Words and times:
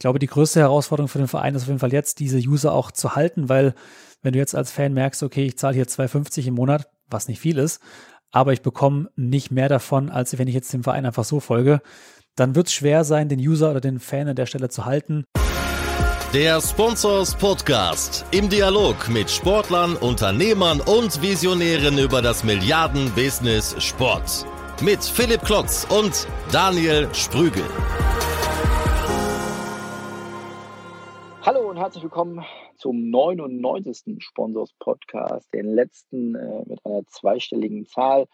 glaube, 0.00 0.18
die 0.18 0.26
größte 0.26 0.60
Herausforderung 0.60 1.08
für 1.08 1.18
den 1.18 1.28
Verein 1.28 1.54
ist 1.54 1.62
auf 1.62 1.68
jeden 1.68 1.78
Fall 1.78 1.92
jetzt, 1.92 2.18
diese 2.18 2.38
User 2.38 2.72
auch 2.72 2.90
zu 2.90 3.14
halten, 3.14 3.48
weil 3.48 3.74
wenn 4.22 4.32
du 4.32 4.38
jetzt 4.38 4.54
als 4.56 4.72
Fan 4.72 4.92
merkst, 4.92 5.22
okay, 5.22 5.44
ich 5.44 5.56
zahle 5.56 5.74
hier 5.74 5.86
2,50 5.86 6.48
im 6.48 6.54
Monat, 6.54 6.88
was 7.08 7.28
nicht 7.28 7.40
viel 7.40 7.58
ist, 7.58 7.80
aber 8.32 8.52
ich 8.52 8.62
bekomme 8.62 9.10
nicht 9.14 9.50
mehr 9.50 9.68
davon, 9.68 10.10
als 10.10 10.36
wenn 10.38 10.48
ich 10.48 10.54
jetzt 10.54 10.72
dem 10.72 10.82
Verein 10.82 11.06
einfach 11.06 11.24
so 11.24 11.40
folge, 11.40 11.80
dann 12.36 12.54
wird 12.54 12.68
es 12.68 12.72
schwer 12.72 13.04
sein, 13.04 13.28
den 13.28 13.40
User 13.40 13.70
oder 13.70 13.80
den 13.80 14.00
Fan 14.00 14.28
an 14.28 14.36
der 14.36 14.46
Stelle 14.46 14.68
zu 14.68 14.84
halten. 14.84 15.24
Der 16.32 16.60
Sponsors 16.60 17.34
Podcast 17.34 18.24
im 18.30 18.48
Dialog 18.48 19.08
mit 19.08 19.28
Sportlern, 19.28 19.96
Unternehmern 19.96 20.80
und 20.80 21.20
Visionären 21.20 21.98
über 21.98 22.22
das 22.22 22.44
Milliarden-Business 22.44 23.74
Sport. 23.82 24.46
Mit 24.80 25.02
Philipp 25.02 25.42
Klotz 25.42 25.86
und 25.90 26.28
Daniel 26.52 27.08
Sprügel. 27.12 27.64
Herzlich 31.80 32.02
willkommen 32.02 32.44
zum 32.76 33.08
99. 33.08 34.22
Sponsors 34.22 34.74
Podcast, 34.78 35.48
den 35.54 35.64
letzten 35.64 36.34
äh, 36.34 36.62
mit 36.66 36.84
einer 36.84 37.06
zweistelligen 37.06 37.86
Zahl. 37.86 38.26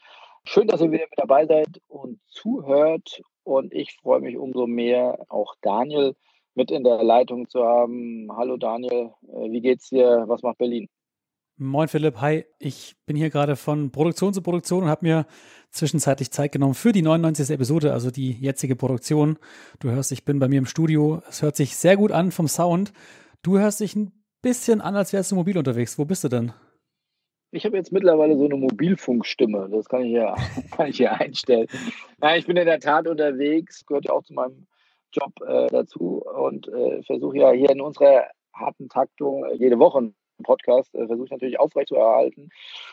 Schön, 0.42 0.66
dass 0.66 0.80
ihr 0.80 0.91
wieder 0.91 1.04
mit 1.04 1.16
dabei 1.16 1.46
seid 1.46 1.80
und 1.87 2.18
zuhört. 2.27 3.23
Und 3.45 3.73
ich 3.73 3.96
freue 4.02 4.20
mich 4.20 4.37
umso 4.37 4.66
mehr, 4.66 5.20
auch 5.28 5.54
Daniel 5.62 6.16
mit 6.56 6.73
in 6.73 6.82
der 6.82 7.04
Leitung 7.04 7.48
zu 7.48 7.62
haben. 7.62 8.27
Hallo 8.37 8.56
Daniel, 8.56 9.12
äh, 9.28 9.52
wie 9.52 9.60
geht's 9.60 9.90
dir? 9.90 10.24
Was 10.26 10.42
macht 10.42 10.59
Berlin? 10.59 10.88
Moin 11.56 11.87
Philipp, 11.87 12.20
hi. 12.20 12.46
Ich 12.59 12.96
bin 13.06 13.15
hier 13.15 13.30
gerade 13.30 13.54
von 13.54 13.92
Produktion 13.92 14.34
zu 14.34 14.42
Produktion 14.42 14.82
und 14.82 14.88
habe 14.88 15.06
mir 15.06 15.24
zwischenzeitlich 15.70 16.32
Zeit 16.32 16.51
genommen 16.51 16.74
für 16.74 16.90
die 16.90 17.02
99. 17.02 17.51
Episode, 17.51 17.92
also 17.92 18.10
die 18.10 18.32
jetzige 18.32 18.74
Produktion. 18.74 19.38
Du 19.78 19.90
hörst, 19.90 20.10
ich 20.10 20.24
bin 20.24 20.40
bei 20.40 20.48
mir 20.48 20.59
im 20.59 20.66
Studio. 20.66 21.23
Es 21.28 21.42
hört 21.42 21.54
sich 21.54 21.76
sehr 21.76 21.96
gut 21.96 22.10
an 22.10 22.32
vom 22.32 22.48
Sound. 22.48 22.92
Du 23.46 23.60
hörst 23.60 23.78
dich 23.78 23.95
ein 23.95 24.10
bisschen 24.42 24.80
an, 24.80 24.96
als 24.96 25.12
wärst 25.12 25.30
du 25.30 25.36
mobil 25.36 25.57
unterwegs. 25.57 25.96
Wo 26.01 26.04
bist 26.04 26.24
du 26.24 26.29
denn? 26.29 26.52
Ich 27.52 27.65
habe 27.65 27.76
jetzt 27.76 27.93
mittlerweile 27.93 28.37
so 28.37 28.45
eine 28.45 28.57
Mobilfunkstimme. 28.57 29.68
Das 29.71 29.88
kann 29.88 30.02
ich 30.02 30.15
ja, 30.15 30.34
kann 30.73 30.88
ich 30.88 30.96
hier 30.96 31.12
einstellen. 31.12 31.68
Nein, 32.18 32.40
ich 32.40 32.46
bin 32.48 32.56
in 32.56 32.66
der 32.66 32.80
Tat 32.80 33.06
unterwegs, 33.06 33.87
gehört 33.87 34.06
ja 34.06 34.15
auch 34.15 34.24
zu 34.24 34.34
meinem 34.34 34.66
Job 35.12 35.32
äh, 35.46 35.68
dazu 35.68 36.24
und 36.24 36.66
äh, 36.66 37.04
versuche 37.04 37.38
ja 37.38 37.52
hier 37.52 37.71
in 37.71 37.80
unserer 37.80 38.24
harten 38.52 38.88
Taktung 38.88 39.45
äh, 39.45 39.54
jede 39.54 39.78
Woche 39.78 39.99
einen 39.99 40.16
Podcast, 40.43 40.93
äh, 40.96 41.06
versuche 41.06 41.26
ich 41.26 41.30
natürlich 41.30 41.60
aufrechtzuerhalten. 41.60 42.49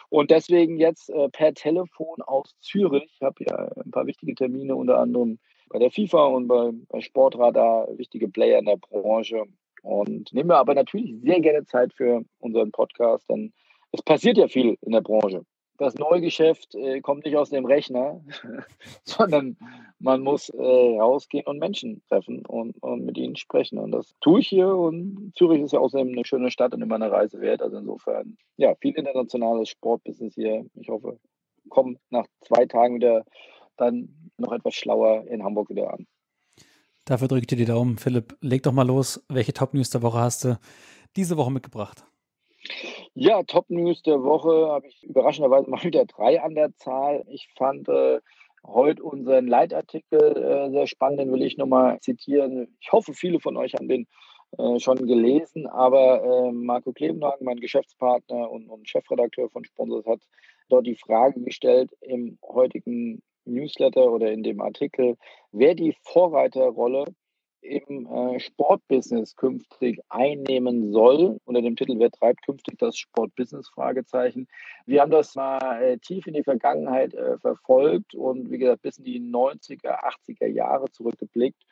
Und 0.10 0.30
deswegen 0.30 0.78
jetzt 0.78 1.10
äh, 1.10 1.30
per 1.30 1.56
Telefon 1.56 2.22
aus 2.22 2.54
Zürich. 2.62 3.12
Ich 3.16 3.22
habe 3.24 3.44
ja 3.44 3.72
ein 3.84 3.90
paar 3.90 4.06
wichtige 4.06 4.36
Termine, 4.36 4.76
unter 4.76 5.00
anderem 5.00 5.40
bei 5.70 5.80
der 5.80 5.90
FIFA 5.90 6.26
und 6.26 6.48
bei, 6.48 6.70
bei 6.90 7.02
Sportradar, 7.02 7.88
wichtige 7.98 8.30
Player 8.30 8.60
in 8.60 8.66
der 8.66 8.78
Branche. 8.78 9.46
Und 9.84 10.34
nehme 10.34 10.56
aber 10.56 10.74
natürlich 10.74 11.22
sehr 11.22 11.40
gerne 11.40 11.66
Zeit 11.66 11.94
für 11.94 12.24
unseren 12.40 12.72
Podcast, 12.72 13.30
denn 13.30 13.54
es 13.92 14.02
passiert 14.02 14.38
ja 14.38 14.48
viel 14.48 14.78
in 14.82 14.94
der 14.94 15.02
Branche 15.02 15.46
das 15.78 15.96
Neugeschäft 15.96 16.76
äh, 16.76 17.02
kommt 17.02 17.26
nicht 17.26 17.36
aus 17.36 17.50
dem 17.50 17.66
Rechner, 17.66 18.22
sondern 19.04 19.58
man 20.00 20.22
muss 20.22 20.50
äh, 20.50 20.62
rausgehen 20.62 21.46
und 21.46 21.60
Menschen 21.60 22.02
treffen 22.08 22.46
und, 22.46 22.82
und, 22.82 23.06
mit 23.06 23.18
ihnen 23.18 23.36
sprechen. 23.36 23.78
Und 23.80 23.92
das 23.92 24.16
tue 24.22 24.40
ich 24.40 24.48
hier. 24.48 24.68
Und 24.68 25.34
Zürich 25.36 25.62
ist 25.62 25.74
ja 25.74 25.80
außerdem 25.80 26.10
eine 26.10 26.26
schöne 26.26 26.52
Stadt 26.52 26.74
und 26.74 26.82
immer 26.82 26.96
eine 26.96 27.12
Reise 27.12 27.42
wert. 27.42 27.62
Also 27.62 27.78
insofern, 27.78 28.38
ja, 28.58 28.76
viel 28.76 28.96
internationales 28.96 29.70
Sportbusiness 29.70 30.36
hier. 30.36 30.66
Ich 30.76 30.90
hoffe, 30.90 31.20
komme 31.70 31.98
nach 32.10 32.26
zwei 32.42 32.66
Tagen 32.66 32.96
wieder 32.96 33.26
dann 33.78 34.32
noch 34.38 34.52
etwas 34.52 34.76
schlauer 34.76 35.26
in 35.28 35.44
Hamburg 35.44 35.70
wieder 35.70 35.94
an. 35.94 36.06
Dafür 37.06 37.28
drücke 37.28 37.42
ich 37.42 37.48
dir 37.48 37.58
die 37.58 37.66
Daumen. 37.66 37.98
Philipp, 37.98 38.38
leg 38.42 38.64
doch 38.64 38.72
mal 38.72 38.88
los. 38.88 39.24
Welche 39.28 39.54
Top-News 39.54 39.90
der 39.90 40.02
Woche 40.02 40.20
hast 40.20 40.46
du 40.46 40.60
diese 41.16 41.38
Woche 41.38 41.52
mitgebracht? 41.52 42.06
Ja, 43.14 43.44
Top 43.44 43.70
News 43.70 44.02
der 44.04 44.24
Woche 44.24 44.70
habe 44.72 44.88
ich 44.88 45.04
überraschenderweise 45.04 45.70
mal 45.70 45.84
wieder 45.84 46.06
drei 46.06 46.42
an 46.42 46.56
der 46.56 46.76
Zahl. 46.78 47.24
Ich 47.28 47.50
fand 47.56 47.90
äh, 47.90 48.20
heute 48.66 49.04
unseren 49.04 49.48
Leitartikel 49.48 50.38
äh, 50.38 50.72
sehr 50.72 50.88
spannend, 50.88 51.20
den 51.20 51.32
will 51.32 51.44
ich 51.44 51.58
nochmal 51.58 52.00
zitieren. 52.00 52.76
Ich 52.80 52.92
hoffe, 52.92 53.14
viele 53.14 53.40
von 53.40 53.58
euch 53.58 53.74
haben 53.74 53.90
den 53.90 54.08
äh, 54.58 54.80
schon 54.80 55.06
gelesen, 55.06 55.68
aber 55.68 56.24
äh, 56.24 56.52
Marco 56.52 56.94
Klebenhagen, 56.94 57.46
mein 57.46 57.60
Geschäftspartner 57.60 58.50
und, 58.50 58.70
und 58.70 58.88
Chefredakteur 58.88 59.50
von 59.50 59.66
Sponsors, 59.66 60.06
hat 60.06 60.22
dort 60.70 60.88
die 60.88 60.96
Frage 60.96 61.42
gestellt 61.42 61.92
im 62.02 62.38
heutigen 62.42 63.22
Newsletter 63.46 64.12
oder 64.12 64.32
in 64.32 64.44
dem 64.44 64.62
Artikel, 64.62 65.18
wer 65.52 65.76
die 65.76 65.96
Vorreiterrolle 66.04 67.06
im 67.64 68.08
äh, 68.08 68.40
Sportbusiness 68.40 69.36
künftig 69.36 70.00
einnehmen 70.10 70.92
soll. 70.92 71.38
Unter 71.46 71.62
dem 71.62 71.76
Titel 71.76 71.98
Wer 71.98 72.12
treibt 72.12 72.46
künftig 72.46 72.78
das 72.78 72.98
Sportbusiness? 72.98 73.70
Fragezeichen. 73.70 74.48
Wir 74.86 75.02
haben 75.02 75.12
das 75.12 75.36
mal 75.36 75.82
äh, 75.82 75.98
tief 75.98 76.28
in 76.28 76.34
die 76.34 76.44
Vergangenheit 76.44 77.14
äh, 77.14 77.38
verfolgt 77.40 78.16
und 78.16 78.52
wie 78.52 78.58
gesagt 78.58 78.82
bis 78.82 78.98
in 78.98 79.06
die 79.06 79.22
90er, 79.22 80.04
80er 80.04 80.48
Jahre 80.48 80.92
zurückgeblickt. 80.92 81.64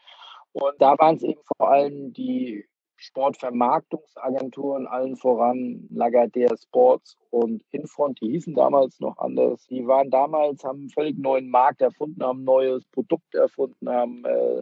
Und 0.53 0.73
da 0.79 0.97
waren 0.97 1.17
es 1.17 1.23
eben 1.23 1.41
vor 1.57 1.69
allem 1.69 2.13
die 2.13 2.65
Sportvermarktungsagenturen, 3.01 4.85
allen 4.85 5.15
voran 5.15 5.87
Lagardère 5.91 6.55
Sports 6.61 7.17
und 7.31 7.63
Infront, 7.71 8.21
die 8.21 8.29
hießen 8.29 8.53
damals 8.53 8.99
noch 8.99 9.17
anders. 9.17 9.65
Die 9.67 9.87
waren 9.87 10.11
damals, 10.11 10.63
haben 10.63 10.81
einen 10.81 10.89
völlig 10.91 11.17
neuen 11.17 11.49
Markt 11.49 11.81
erfunden, 11.81 12.23
haben 12.23 12.41
ein 12.41 12.45
neues 12.45 12.85
Produkt 12.85 13.33
erfunden, 13.33 13.89
haben 13.89 14.23
äh, 14.25 14.61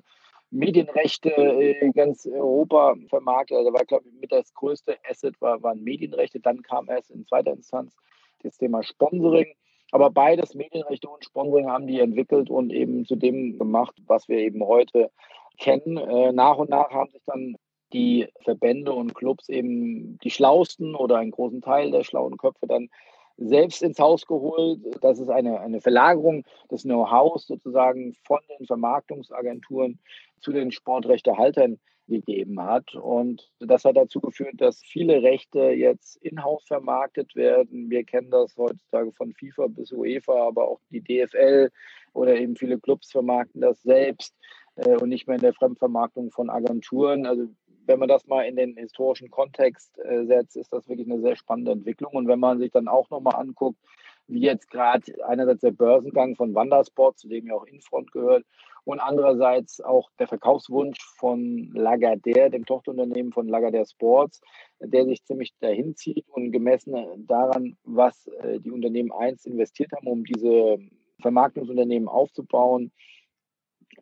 Medienrechte 0.51 1.29
in 1.29 1.91
ganz 1.91 2.25
Europa 2.25 2.95
vermarktet. 3.09 3.57
Also 3.57 3.73
war, 3.73 3.85
glaube 3.85 4.05
ich, 4.07 4.19
mit 4.19 4.31
das 4.31 4.53
größte 4.53 4.97
Asset 5.09 5.39
war, 5.41 5.61
waren 5.61 5.83
Medienrechte. 5.83 6.39
Dann 6.39 6.61
kam 6.61 6.89
erst 6.89 7.11
in 7.11 7.25
zweiter 7.27 7.51
Instanz 7.51 7.95
das 8.41 8.57
Thema 8.57 8.83
Sponsoring. 8.83 9.53
Aber 9.91 10.09
beides, 10.11 10.55
Medienrechte 10.55 11.09
und 11.09 11.25
Sponsoring, 11.25 11.69
haben 11.69 11.87
die 11.87 11.99
entwickelt 11.99 12.49
und 12.49 12.71
eben 12.71 13.05
zu 13.05 13.17
dem 13.17 13.57
gemacht, 13.57 13.95
was 14.07 14.29
wir 14.29 14.37
eben 14.37 14.63
heute 14.63 15.11
kennen. 15.57 15.97
Äh, 15.97 16.31
nach 16.31 16.57
und 16.57 16.69
nach 16.69 16.89
haben 16.91 17.11
sich 17.11 17.23
dann 17.25 17.57
die 17.93 18.27
Verbände 18.43 18.93
und 18.93 19.15
Clubs 19.15 19.49
eben 19.49 20.17
die 20.19 20.31
schlausten 20.31 20.95
oder 20.95 21.17
einen 21.17 21.31
großen 21.31 21.61
Teil 21.61 21.91
der 21.91 22.03
schlauen 22.03 22.37
Köpfe 22.37 22.67
dann 22.67 22.89
selbst 23.37 23.81
ins 23.81 23.99
Haus 23.99 24.25
geholt. 24.25 24.79
Das 25.01 25.19
ist 25.19 25.29
eine, 25.29 25.59
eine 25.61 25.81
Verlagerung 25.81 26.43
des 26.69 26.83
Know-hows 26.83 27.47
sozusagen 27.47 28.15
von 28.23 28.39
den 28.49 28.65
Vermarktungsagenturen 28.65 29.99
zu 30.41 30.51
den 30.51 30.71
Sportrechtehaltern 30.71 31.79
gegeben 32.09 32.61
hat. 32.61 32.95
Und 32.95 33.49
das 33.59 33.85
hat 33.85 33.95
dazu 33.95 34.19
geführt, 34.19 34.55
dass 34.57 34.81
viele 34.83 35.21
Rechte 35.21 35.59
jetzt 35.59 36.17
in-house 36.17 36.65
vermarktet 36.65 37.35
werden. 37.35 37.89
Wir 37.89 38.03
kennen 38.03 38.31
das 38.31 38.57
heutzutage 38.57 39.11
von 39.13 39.33
FIFA 39.33 39.67
bis 39.67 39.91
UEFA, 39.91 40.47
aber 40.47 40.67
auch 40.67 40.79
die 40.89 41.01
DFL 41.01 41.69
oder 42.13 42.35
eben 42.35 42.55
viele 42.55 42.79
Clubs 42.79 43.11
vermarkten 43.11 43.61
das 43.61 43.81
selbst 43.83 44.35
äh, 44.75 44.95
und 44.97 45.09
nicht 45.09 45.27
mehr 45.27 45.35
in 45.35 45.41
der 45.41 45.53
Fremdvermarktung 45.53 46.31
von 46.31 46.49
Agenturen. 46.49 47.25
Also 47.25 47.47
wenn 47.89 47.99
man 47.99 48.07
das 48.07 48.27
mal 48.27 48.43
in 48.43 48.55
den 48.55 48.77
historischen 48.77 49.31
Kontext 49.31 49.97
äh, 49.97 50.23
setzt, 50.25 50.55
ist 50.55 50.71
das 50.71 50.87
wirklich 50.87 51.09
eine 51.09 51.21
sehr 51.21 51.35
spannende 51.35 51.71
Entwicklung. 51.71 52.13
Und 52.13 52.27
wenn 52.27 52.39
man 52.39 52.59
sich 52.59 52.71
dann 52.71 52.87
auch 52.87 53.09
nochmal 53.09 53.35
anguckt, 53.35 53.79
wie 54.27 54.41
jetzt 54.41 54.69
gerade 54.69 55.11
einerseits 55.25 55.61
der 55.61 55.71
Börsengang 55.71 56.35
von 56.35 56.53
Wandersport, 56.53 57.17
zu 57.17 57.27
dem 57.27 57.47
ja 57.47 57.55
auch 57.55 57.65
Infront 57.65 58.11
gehört, 58.11 58.45
und 58.85 58.99
andererseits 58.99 59.81
auch 59.81 60.09
der 60.19 60.27
Verkaufswunsch 60.27 60.99
von 61.17 61.73
Lagardère, 61.73 62.49
dem 62.49 62.65
Tochterunternehmen 62.65 63.33
von 63.33 63.49
Lagardère 63.49 63.89
Sports, 63.89 64.39
der 64.79 65.05
sich 65.05 65.23
ziemlich 65.25 65.53
dahin 65.59 65.95
zieht 65.95 66.25
und 66.29 66.51
gemessen 66.51 66.95
daran, 67.27 67.75
was 67.83 68.27
äh, 68.27 68.59
die 68.59 68.71
Unternehmen 68.71 69.11
einst 69.11 69.47
investiert 69.47 69.91
haben, 69.93 70.07
um 70.07 70.23
diese 70.23 70.77
Vermarktungsunternehmen 71.21 72.07
aufzubauen, 72.07 72.91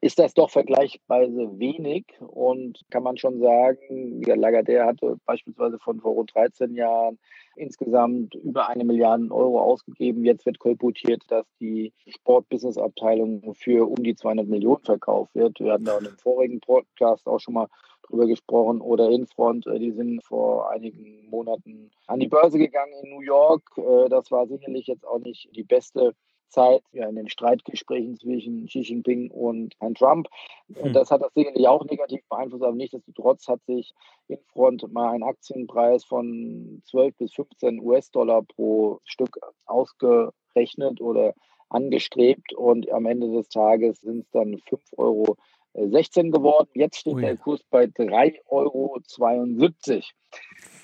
ist 0.01 0.19
das 0.19 0.33
doch 0.33 0.49
vergleichsweise 0.49 1.59
wenig 1.59 2.05
und 2.19 2.79
kann 2.89 3.03
man 3.03 3.17
schon 3.17 3.39
sagen, 3.39 4.21
der 4.21 4.37
Lagardère 4.37 4.85
hatte 4.85 5.17
beispielsweise 5.25 5.79
von 5.79 5.99
vor 5.99 6.13
rund 6.13 6.33
13 6.35 6.75
Jahren 6.75 7.17
insgesamt 7.55 8.35
über 8.35 8.69
eine 8.69 8.83
Milliarde 8.83 9.31
Euro 9.31 9.61
ausgegeben. 9.61 10.23
Jetzt 10.23 10.45
wird 10.45 10.59
kolportiert, 10.59 11.23
dass 11.29 11.45
die 11.59 11.93
Sportbusiness-Abteilung 12.07 13.55
für 13.55 13.89
um 13.89 14.03
die 14.03 14.15
200 14.15 14.47
Millionen 14.47 14.83
verkauft 14.83 15.33
wird. 15.33 15.59
Wir 15.59 15.73
hatten 15.73 15.85
da 15.85 15.97
in 15.97 16.05
dem 16.05 16.17
vorigen 16.17 16.59
Podcast 16.59 17.27
auch 17.27 17.39
schon 17.39 17.55
mal 17.55 17.67
drüber 18.07 18.27
gesprochen. 18.27 18.81
Oder 18.81 19.09
Infront, 19.09 19.67
äh, 19.67 19.79
die 19.79 19.91
sind 19.91 20.23
vor 20.23 20.69
einigen 20.69 21.27
Monaten 21.29 21.91
an 22.07 22.19
die 22.19 22.27
Börse 22.27 22.57
gegangen 22.57 22.93
in 23.03 23.09
New 23.11 23.21
York. 23.21 23.63
Äh, 23.77 24.09
das 24.09 24.31
war 24.31 24.47
sicherlich 24.47 24.87
jetzt 24.87 25.05
auch 25.05 25.19
nicht 25.19 25.49
die 25.55 25.63
beste 25.63 26.13
Zeit 26.49 26.83
ja, 26.91 27.07
in 27.07 27.15
den 27.15 27.29
Streitgesprächen 27.29 28.17
zwischen 28.17 28.67
Xi 28.67 28.79
Jinping 28.79 29.31
und 29.31 29.75
Herrn 29.79 29.95
Trump. 29.95 30.27
Und 30.69 30.85
hm. 30.85 30.93
das 30.93 31.11
hat 31.11 31.21
das 31.21 31.33
sicherlich 31.33 31.67
auch 31.67 31.83
negativ 31.85 32.21
beeinflusst, 32.29 32.63
aber 32.63 32.75
nichtsdestotrotz 32.75 33.47
hat 33.47 33.63
sich 33.65 33.93
in 34.27 34.39
Front 34.53 34.91
mal 34.91 35.13
ein 35.13 35.23
Aktienpreis 35.23 36.03
von 36.05 36.81
12 36.85 37.17
bis 37.17 37.33
15 37.33 37.79
US-Dollar 37.81 38.43
pro 38.43 38.99
Stück 39.05 39.37
ausgerechnet 39.65 41.01
oder 41.01 41.33
angestrebt 41.69 42.53
und 42.53 42.89
am 42.91 43.05
Ende 43.05 43.29
des 43.31 43.49
Tages 43.49 43.99
sind 43.99 44.21
es 44.21 44.29
dann 44.31 44.57
5 44.69 44.81
Euro 44.97 45.37
16 45.77 46.31
geworden. 46.31 46.69
Jetzt 46.73 46.97
steht 46.97 47.13
Ui. 47.13 47.21
der 47.21 47.37
Kurs 47.37 47.61
bei 47.69 47.83
3,72 47.85 48.41
Euro. 48.47 48.99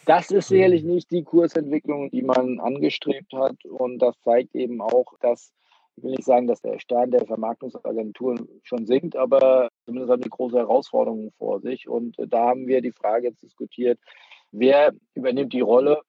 Das 0.05 0.31
ist 0.31 0.49
sicherlich 0.49 0.83
nicht 0.83 1.09
die 1.11 1.23
Kursentwicklung, 1.23 2.11
die 2.11 2.21
man 2.21 2.59
angestrebt 2.59 3.33
hat. 3.33 3.63
Und 3.65 3.99
das 3.99 4.19
zeigt 4.21 4.53
eben 4.55 4.81
auch, 4.81 5.17
dass, 5.21 5.51
ich 5.95 6.03
will 6.03 6.11
nicht 6.11 6.25
sagen, 6.25 6.47
dass 6.47 6.61
der 6.61 6.79
Stern 6.79 7.11
der 7.11 7.25
Vermarktungsagenturen 7.25 8.47
schon 8.63 8.85
sinkt, 8.85 9.15
aber 9.15 9.69
zumindest 9.85 10.11
haben 10.11 10.21
die 10.21 10.29
große 10.29 10.57
Herausforderungen 10.57 11.31
vor 11.37 11.61
sich. 11.61 11.87
Und 11.87 12.15
da 12.17 12.49
haben 12.49 12.67
wir 12.67 12.81
die 12.81 12.91
Frage 12.91 13.29
jetzt 13.29 13.41
diskutiert, 13.41 13.99
wer 14.51 14.93
übernimmt 15.15 15.53
die 15.53 15.61
Rolle 15.61 16.01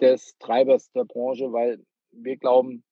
des 0.00 0.36
Treibers 0.38 0.90
der 0.92 1.04
Branche, 1.04 1.52
weil 1.52 1.78
wir 2.10 2.36
glauben, 2.36 2.82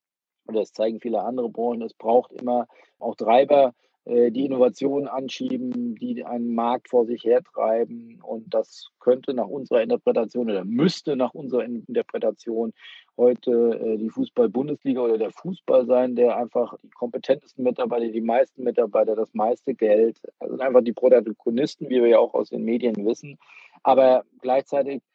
und 0.45 0.55
das 0.55 0.71
zeigen 0.73 0.99
viele 0.99 1.21
andere 1.21 1.49
Branchen, 1.49 1.81
es 1.81 1.93
braucht 1.93 2.31
immer 2.33 2.67
auch 2.99 3.15
Treiber, 3.15 3.73
die 4.05 4.45
Innovationen 4.45 5.07
anschieben, 5.07 5.95
die 5.95 6.25
einen 6.25 6.53
Markt 6.53 6.89
vor 6.89 7.05
sich 7.05 7.23
hertreiben. 7.23 8.19
Und 8.21 8.53
das 8.53 8.89
könnte 8.99 9.33
nach 9.33 9.47
unserer 9.47 9.81
Interpretation 9.81 10.49
oder 10.49 10.65
müsste 10.65 11.15
nach 11.15 11.33
unserer 11.33 11.63
Interpretation 11.63 12.73
heute 13.17 13.51
äh, 13.51 13.97
die 13.97 14.09
Fußball-Bundesliga 14.09 15.01
oder 15.01 15.17
der 15.17 15.31
Fußball 15.31 15.85
sein, 15.85 16.15
der 16.15 16.35
einfach 16.35 16.75
die 16.83 16.89
kompetentesten 16.89 17.63
Mitarbeiter, 17.63 18.07
die 18.07 18.21
meisten 18.21 18.63
Mitarbeiter, 18.63 19.15
das 19.15 19.33
meiste 19.33 19.73
Geld, 19.73 20.19
also 20.39 20.57
einfach 20.59 20.83
die 20.83 20.93
Protagonisten, 20.93 21.89
wie 21.89 22.01
wir 22.01 22.07
ja 22.07 22.19
auch 22.19 22.33
aus 22.33 22.49
den 22.49 22.63
Medien 22.63 23.05
wissen. 23.05 23.37
Aber 23.83 24.23
gleichzeitig 24.41 24.97
äh, 24.97 25.12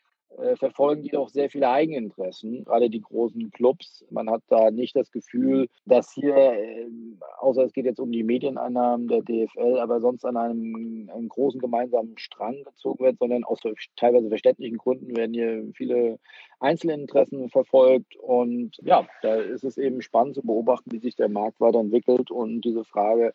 verfolgen 0.56 1.02
die 1.02 1.10
doch 1.10 1.28
sehr 1.28 1.50
viele 1.50 1.68
Eigeninteressen, 1.68 2.64
gerade 2.64 2.90
die 2.90 3.00
großen 3.00 3.50
Clubs. 3.50 4.04
Man 4.10 4.30
hat 4.30 4.42
da 4.48 4.70
nicht 4.70 4.94
das 4.94 5.10
Gefühl, 5.10 5.68
dass 5.84 6.12
hier, 6.12 6.36
äh, 6.36 6.86
außer 7.40 7.64
es 7.64 7.72
geht 7.72 7.86
jetzt 7.86 7.98
um 7.98 8.12
die 8.12 8.22
Medieneinnahmen 8.22 9.08
der 9.08 9.22
DFL, 9.22 9.78
aber 9.78 10.00
sonst 10.00 10.24
an 10.24 10.36
einem, 10.36 11.10
einem 11.12 11.28
großen 11.28 11.60
gemeinsamen 11.60 12.16
Strang 12.18 12.62
gezogen 12.64 13.04
wird, 13.04 13.18
sondern 13.18 13.44
aus 13.44 13.60
teilweise 13.96 14.28
verständlichen 14.28 14.78
Gründen 14.78 15.16
werden 15.16 15.34
hier 15.34 15.64
viele 15.74 16.18
Einzelinteressen 16.60 17.50
verfolgt. 17.50 18.16
Und 18.16 18.76
ja, 18.82 19.06
da 19.22 19.36
ist 19.36 19.64
es 19.64 19.76
eben 19.76 20.02
spannend 20.02 20.36
zu 20.36 20.42
beobachten, 20.42 20.92
wie 20.92 20.98
sich 20.98 21.16
der 21.16 21.28
Markt 21.28 21.60
weiterentwickelt 21.60 22.30
und 22.30 22.60
diese 22.60 22.84
Frage, 22.84 23.34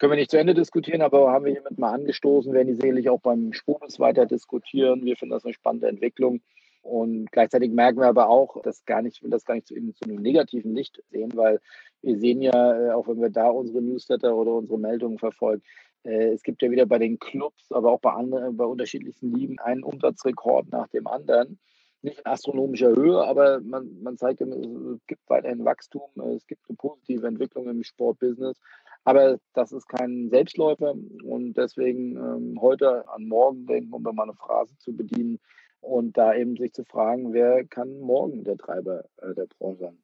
können 0.00 0.12
wir 0.12 0.16
nicht 0.16 0.30
zu 0.30 0.38
Ende 0.38 0.54
diskutieren, 0.54 1.02
aber 1.02 1.30
haben 1.30 1.44
wir 1.44 1.52
hiermit 1.52 1.78
mal 1.78 1.92
angestoßen, 1.92 2.52
werden 2.54 2.68
die 2.68 2.74
sicherlich 2.74 3.10
auch 3.10 3.20
beim 3.20 3.52
Spubis 3.52 4.00
weiter 4.00 4.24
diskutieren. 4.24 5.04
Wir 5.04 5.14
finden 5.14 5.34
das 5.34 5.44
eine 5.44 5.52
spannende 5.52 5.88
Entwicklung. 5.88 6.40
Und 6.82 7.30
gleichzeitig 7.30 7.70
merken 7.70 8.00
wir 8.00 8.06
aber 8.06 8.30
auch, 8.30 8.62
dass 8.62 8.86
gar 8.86 9.02
nicht, 9.02 9.18
ich 9.18 9.22
will 9.22 9.30
das 9.30 9.44
gar 9.44 9.54
nicht 9.54 9.66
zu, 9.66 9.74
zu 9.74 10.04
einem 10.04 10.22
negativen 10.22 10.74
Licht 10.74 11.02
sehen, 11.10 11.32
weil 11.34 11.60
wir 12.00 12.16
sehen 12.18 12.40
ja, 12.40 12.88
äh, 12.88 12.92
auch 12.92 13.08
wenn 13.08 13.20
wir 13.20 13.28
da 13.28 13.48
unsere 13.50 13.82
Newsletter 13.82 14.34
oder 14.34 14.54
unsere 14.54 14.78
Meldungen 14.78 15.18
verfolgen, 15.18 15.62
äh, 16.04 16.32
es 16.32 16.42
gibt 16.42 16.62
ja 16.62 16.70
wieder 16.70 16.86
bei 16.86 16.98
den 16.98 17.18
Clubs, 17.18 17.70
aber 17.70 17.92
auch 17.92 18.00
bei 18.00 18.12
anderen, 18.12 18.56
bei 18.56 18.64
unterschiedlichsten 18.64 19.34
Ligen 19.34 19.58
einen 19.58 19.82
Umsatzrekord 19.82 20.72
nach 20.72 20.88
dem 20.88 21.06
anderen. 21.06 21.58
Nicht 22.00 22.20
in 22.20 22.24
astronomischer 22.24 22.96
Höhe, 22.96 23.22
aber 23.22 23.60
man, 23.60 24.00
man 24.02 24.16
zeigt, 24.16 24.40
es 24.40 25.06
gibt 25.06 25.20
weiterhin 25.28 25.66
Wachstum, 25.66 26.08
es 26.34 26.46
gibt 26.46 26.62
eine 26.66 26.76
positive 26.76 27.26
Entwicklung 27.26 27.68
im 27.68 27.82
Sportbusiness. 27.82 28.58
Aber 29.04 29.38
das 29.54 29.72
ist 29.72 29.88
kein 29.88 30.28
Selbstläufer 30.30 30.94
und 31.24 31.54
deswegen 31.54 32.16
ähm, 32.16 32.60
heute 32.60 33.08
an 33.08 33.26
morgen 33.26 33.66
denken, 33.66 33.92
um 33.92 34.04
da 34.04 34.12
mal 34.12 34.24
eine 34.24 34.34
Phrase 34.34 34.76
zu 34.78 34.94
bedienen 34.94 35.38
und 35.80 36.16
da 36.18 36.34
eben 36.34 36.56
sich 36.56 36.72
zu 36.74 36.84
fragen, 36.84 37.32
wer 37.32 37.64
kann 37.64 38.00
morgen 38.00 38.44
der 38.44 38.58
Treiber 38.58 39.04
äh, 39.22 39.34
der 39.34 39.46
Branche 39.58 39.80
sein. 39.80 39.98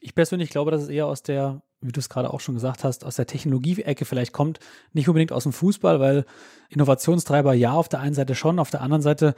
Ich 0.00 0.14
persönlich 0.14 0.50
glaube, 0.50 0.70
dass 0.70 0.82
es 0.82 0.88
eher 0.88 1.06
aus 1.06 1.22
der, 1.22 1.62
wie 1.80 1.92
du 1.92 2.00
es 2.00 2.08
gerade 2.08 2.32
auch 2.32 2.40
schon 2.40 2.54
gesagt 2.54 2.84
hast, 2.84 3.04
aus 3.04 3.16
der 3.16 3.26
Technologie-Ecke 3.26 4.04
vielleicht 4.04 4.32
kommt, 4.32 4.58
nicht 4.92 5.08
unbedingt 5.08 5.32
aus 5.32 5.44
dem 5.44 5.52
Fußball, 5.52 6.00
weil 6.00 6.24
Innovationstreiber 6.68 7.54
ja 7.54 7.72
auf 7.72 7.88
der 7.88 8.00
einen 8.00 8.14
Seite 8.14 8.34
schon, 8.34 8.58
auf 8.58 8.70
der 8.70 8.82
anderen 8.82 9.02
Seite 9.02 9.34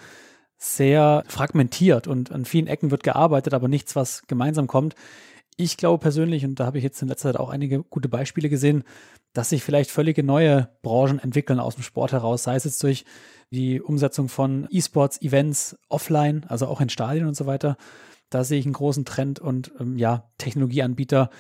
sehr 0.57 1.25
fragmentiert 1.27 2.07
und 2.07 2.33
an 2.33 2.45
vielen 2.45 2.67
Ecken 2.67 2.91
wird 2.91 3.03
gearbeitet, 3.03 3.55
aber 3.55 3.69
nichts, 3.69 3.95
was 3.95 4.27
gemeinsam 4.27 4.67
kommt 4.67 4.95
ich 5.57 5.77
glaube 5.77 5.99
persönlich, 5.99 6.45
und 6.45 6.59
da 6.59 6.67
habe 6.67 6.79
ich 6.79 6.85
jetzt 6.85 7.01
in 7.01 7.09
letzter 7.09 7.33
Zeit 7.33 7.41
auch 7.41 7.51
einige 7.51 7.83
gute 7.85 8.09
Beispiele 8.09 8.49
gesehen, 8.49 8.85
dass 9.33 9.51
sich 9.51 9.63
vielleicht 9.63 9.91
völlige 9.91 10.23
neue 10.23 10.69
Branchen 10.83 11.19
entwickeln 11.19 11.61
aus 11.61 11.75
dem 11.75 11.83
Sport 11.83 12.13
heraus, 12.13 12.45
sei 12.45 12.57
es 12.57 12.65
jetzt 12.65 12.83
durch 12.83 13.05
die 13.51 13.81
Umsetzung 13.81 14.29
von 14.29 14.67
E-Sports-Events 14.71 15.77
offline, 15.89 16.45
also 16.49 16.67
auch 16.67 16.81
in 16.81 16.89
Stadien 16.89 17.27
und 17.27 17.37
so 17.37 17.47
weiter. 17.47 17.77
Da 18.31 18.43
sehe 18.43 18.59
ich 18.59 18.67
einen 18.67 18.75
großen 18.75 19.05
Trend 19.05 19.39
und 19.39 19.73
ähm, 19.79 19.97
ja, 19.97 20.31
Technologieanbieter, 20.39 21.31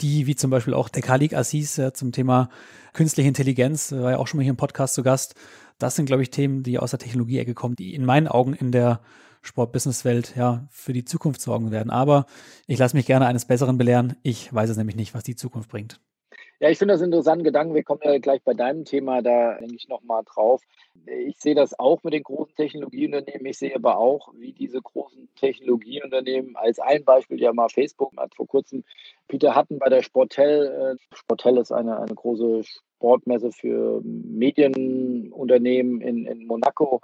die 0.00 0.26
wie 0.26 0.34
zum 0.34 0.50
Beispiel 0.50 0.74
auch 0.74 0.88
der 0.88 1.02
Khalid 1.02 1.34
Assis 1.34 1.78
äh, 1.78 1.92
zum 1.92 2.12
Thema 2.12 2.48
künstliche 2.92 3.28
Intelligenz, 3.28 3.92
war 3.92 4.12
ja 4.12 4.18
auch 4.18 4.26
schon 4.26 4.38
mal 4.38 4.42
hier 4.42 4.50
im 4.50 4.56
Podcast 4.56 4.94
zu 4.94 5.02
Gast. 5.02 5.34
Das 5.78 5.96
sind, 5.96 6.06
glaube 6.06 6.22
ich, 6.22 6.30
Themen, 6.30 6.62
die 6.62 6.78
aus 6.78 6.90
der 6.90 6.98
Technologie-Ecke 6.98 7.54
kommen, 7.54 7.76
die 7.76 7.94
in 7.94 8.04
meinen 8.04 8.26
Augen 8.26 8.54
in 8.54 8.72
der 8.72 9.00
Sport-Business-Welt 9.42 10.34
ja 10.36 10.66
für 10.70 10.92
die 10.92 11.04
Zukunft 11.04 11.40
sorgen 11.40 11.70
werden. 11.70 11.90
Aber 11.90 12.26
ich 12.66 12.78
lasse 12.78 12.96
mich 12.96 13.06
gerne 13.06 13.26
eines 13.26 13.44
Besseren 13.44 13.78
belehren. 13.78 14.16
Ich 14.22 14.52
weiß 14.52 14.70
es 14.70 14.76
nämlich 14.76 14.96
nicht, 14.96 15.14
was 15.14 15.22
die 15.22 15.36
Zukunft 15.36 15.70
bringt. 15.70 16.00
Ja, 16.62 16.68
ich 16.68 16.76
finde 16.76 16.92
das 16.92 17.00
interessanten 17.00 17.42
Gedanken. 17.42 17.74
Wir 17.74 17.82
kommen 17.82 18.02
ja 18.04 18.18
gleich 18.18 18.42
bei 18.42 18.52
deinem 18.52 18.84
Thema 18.84 19.22
da, 19.22 19.54
denke 19.54 19.76
ich, 19.76 19.88
nochmal 19.88 20.22
drauf. 20.26 20.60
Ich 21.06 21.38
sehe 21.38 21.54
das 21.54 21.78
auch 21.78 22.02
mit 22.02 22.12
den 22.12 22.22
großen 22.22 22.54
Technologieunternehmen. 22.54 23.46
Ich 23.46 23.56
sehe 23.56 23.74
aber 23.74 23.96
auch, 23.96 24.34
wie 24.36 24.52
diese 24.52 24.82
großen 24.82 25.30
Technologieunternehmen, 25.36 26.56
als 26.56 26.78
ein 26.78 27.02
Beispiel 27.02 27.40
ja 27.40 27.54
mal 27.54 27.70
Facebook 27.70 28.12
hat 28.18 28.34
vor 28.34 28.46
kurzem 28.46 28.84
Peter 29.26 29.54
Hatten 29.54 29.78
bei 29.78 29.88
der 29.88 30.02
Sportell. 30.02 30.98
Äh, 31.00 31.16
Sportell 31.16 31.56
ist 31.56 31.72
eine, 31.72 31.98
eine 31.98 32.14
große 32.14 32.62
Sportmesse 32.64 33.52
für 33.52 34.02
Medienunternehmen 34.04 36.02
in, 36.02 36.26
in 36.26 36.46
Monaco 36.46 37.00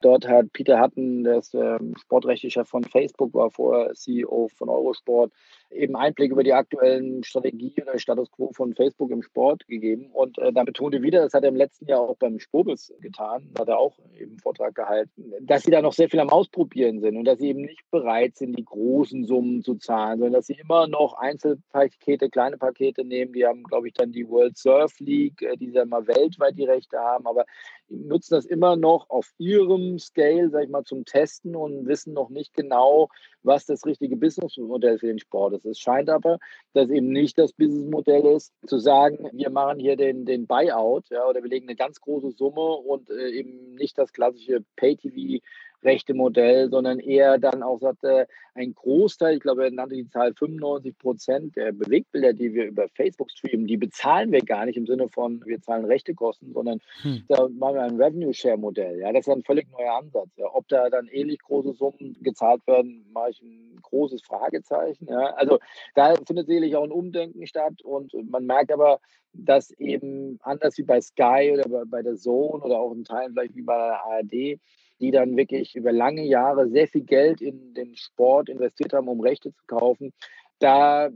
Dort 0.00 0.26
hat 0.26 0.52
Peter 0.52 0.80
Hutton, 0.80 1.24
der 1.24 1.38
ist 1.38 1.54
ähm, 1.54 1.94
Sportrechtlicher 1.96 2.64
von 2.64 2.84
Facebook, 2.84 3.34
war 3.34 3.50
vorher 3.50 3.92
CEO 3.94 4.48
von 4.56 4.68
Eurosport, 4.68 5.32
eben 5.70 5.96
Einblick 5.96 6.32
über 6.32 6.42
die 6.42 6.52
aktuellen 6.52 7.22
Strategie 7.22 7.74
oder 7.80 7.98
Status 7.98 8.30
quo 8.30 8.50
von 8.52 8.74
Facebook 8.74 9.10
im 9.10 9.22
Sport 9.22 9.66
gegeben. 9.66 10.10
Und 10.12 10.38
äh, 10.38 10.52
dann 10.52 10.66
betonte 10.66 11.02
wieder, 11.02 11.22
das 11.22 11.34
hat 11.34 11.44
er 11.44 11.50
im 11.50 11.56
letzten 11.56 11.86
Jahr 11.86 12.00
auch 12.00 12.16
beim 12.16 12.40
Spobis 12.40 12.92
getan, 13.00 13.50
hat 13.58 13.68
er 13.68 13.78
auch 13.78 13.98
eben 14.18 14.38
Vortrag 14.38 14.74
gehalten, 14.74 15.32
dass 15.40 15.62
sie 15.62 15.70
da 15.70 15.82
noch 15.82 15.92
sehr 15.92 16.08
viel 16.08 16.20
am 16.20 16.30
Ausprobieren 16.30 17.00
sind 17.00 17.16
und 17.16 17.24
dass 17.24 17.38
sie 17.38 17.48
eben 17.48 17.62
nicht 17.62 17.88
bereit 17.90 18.36
sind, 18.36 18.58
die 18.58 18.64
großen 18.64 19.24
Summen 19.26 19.62
zu 19.62 19.76
zahlen, 19.76 20.18
sondern 20.18 20.34
dass 20.34 20.46
sie 20.46 20.58
immer 20.60 20.86
noch 20.86 21.14
Einzelpakete, 21.14 22.30
kleine 22.30 22.56
Pakete 22.56 23.04
nehmen. 23.04 23.32
Die 23.32 23.46
haben, 23.46 23.62
glaube 23.62 23.88
ich, 23.88 23.94
dann 23.94 24.12
die 24.12 24.28
World 24.28 24.56
Surf 24.56 24.98
League, 24.98 25.42
äh, 25.42 25.56
die 25.56 25.72
dann 25.72 25.88
mal 25.88 26.06
weltweit 26.06 26.56
die 26.56 26.64
Rechte 26.64 26.98
haben, 26.98 27.26
aber 27.26 27.44
nutzen 27.90 28.34
das 28.34 28.46
immer 28.46 28.76
noch 28.76 29.10
auf 29.10 29.32
ihrem 29.38 29.98
Scale, 29.98 30.50
sag 30.50 30.64
ich 30.64 30.70
mal, 30.70 30.84
zum 30.84 31.04
Testen 31.04 31.56
und 31.56 31.86
wissen 31.86 32.12
noch 32.12 32.30
nicht 32.30 32.54
genau, 32.54 33.08
was 33.42 33.66
das 33.66 33.84
richtige 33.84 34.16
Businessmodell 34.16 34.98
für 34.98 35.06
den 35.06 35.18
Sport 35.18 35.54
ist. 35.54 35.59
Es 35.64 35.78
scheint 35.78 36.08
aber, 36.08 36.38
dass 36.72 36.88
eben 36.90 37.10
nicht 37.10 37.38
das 37.38 37.52
Businessmodell 37.52 38.26
ist, 38.26 38.52
zu 38.66 38.78
sagen, 38.78 39.28
wir 39.32 39.50
machen 39.50 39.78
hier 39.78 39.96
den, 39.96 40.24
den 40.24 40.46
Buyout 40.46 41.08
ja, 41.10 41.26
oder 41.26 41.42
wir 41.42 41.50
legen 41.50 41.68
eine 41.68 41.76
ganz 41.76 42.00
große 42.00 42.32
Summe 42.32 42.60
und 42.60 43.10
äh, 43.10 43.30
eben 43.30 43.74
nicht 43.74 43.98
das 43.98 44.12
klassische 44.12 44.64
Pay-TV 44.76 45.42
rechte 45.82 46.14
Modell, 46.14 46.68
sondern 46.70 46.98
eher 46.98 47.38
dann 47.38 47.62
auch 47.62 47.80
sagte, 47.80 48.26
ein 48.54 48.74
Großteil, 48.74 49.36
ich 49.36 49.40
glaube, 49.40 49.64
er 49.64 49.70
nannte 49.70 49.94
die 49.94 50.08
Zahl 50.08 50.34
95 50.34 50.98
Prozent 50.98 51.56
der 51.56 51.72
Bewegbilder, 51.72 52.32
die 52.32 52.52
wir 52.52 52.66
über 52.66 52.88
Facebook 52.88 53.30
streamen, 53.30 53.66
die 53.66 53.76
bezahlen 53.76 54.32
wir 54.32 54.42
gar 54.42 54.66
nicht 54.66 54.76
im 54.76 54.86
Sinne 54.86 55.08
von, 55.08 55.42
wir 55.46 55.60
zahlen 55.60 55.84
rechte 55.84 56.14
Kosten, 56.14 56.52
sondern 56.52 56.80
hm. 57.02 57.24
da 57.28 57.48
machen 57.48 57.74
wir 57.74 57.82
ein 57.82 58.00
Revenue-Share-Modell. 58.00 58.98
Ja, 59.00 59.12
das 59.12 59.26
ist 59.26 59.32
ein 59.32 59.44
völlig 59.44 59.70
neuer 59.70 59.94
Ansatz. 59.94 60.28
Ja. 60.36 60.46
Ob 60.52 60.68
da 60.68 60.90
dann 60.90 61.08
ähnlich 61.08 61.40
große 61.40 61.72
Summen 61.72 62.16
gezahlt 62.20 62.66
werden, 62.66 63.06
mache 63.12 63.30
ich 63.30 63.42
ein 63.42 63.78
großes 63.82 64.22
Fragezeichen. 64.22 65.06
Ja. 65.08 65.34
Also 65.34 65.58
da 65.94 66.14
findet 66.26 66.46
sicherlich 66.46 66.76
auch 66.76 66.84
ein 66.84 66.92
Umdenken 66.92 67.46
statt 67.46 67.82
und 67.82 68.12
man 68.30 68.46
merkt 68.46 68.72
aber, 68.72 69.00
dass 69.32 69.70
eben 69.72 70.38
anders 70.42 70.76
wie 70.78 70.82
bei 70.82 71.00
Sky 71.00 71.52
oder 71.52 71.86
bei 71.86 72.02
der 72.02 72.16
Zone 72.16 72.62
oder 72.62 72.78
auch 72.78 72.92
in 72.92 73.04
Teilen 73.04 73.32
vielleicht 73.32 73.54
wie 73.54 73.62
bei 73.62 73.76
der 73.76 74.04
ARD, 74.04 74.60
die 75.00 75.10
dann 75.10 75.36
wirklich 75.36 75.74
über 75.74 75.92
lange 75.92 76.24
Jahre 76.24 76.68
sehr 76.68 76.86
viel 76.86 77.02
Geld 77.02 77.40
in 77.40 77.74
den 77.74 77.96
Sport 77.96 78.48
investiert 78.48 78.92
haben, 78.92 79.08
um 79.08 79.20
Rechte 79.20 79.52
zu 79.52 79.62
kaufen. 79.66 80.12
Da 80.58 81.10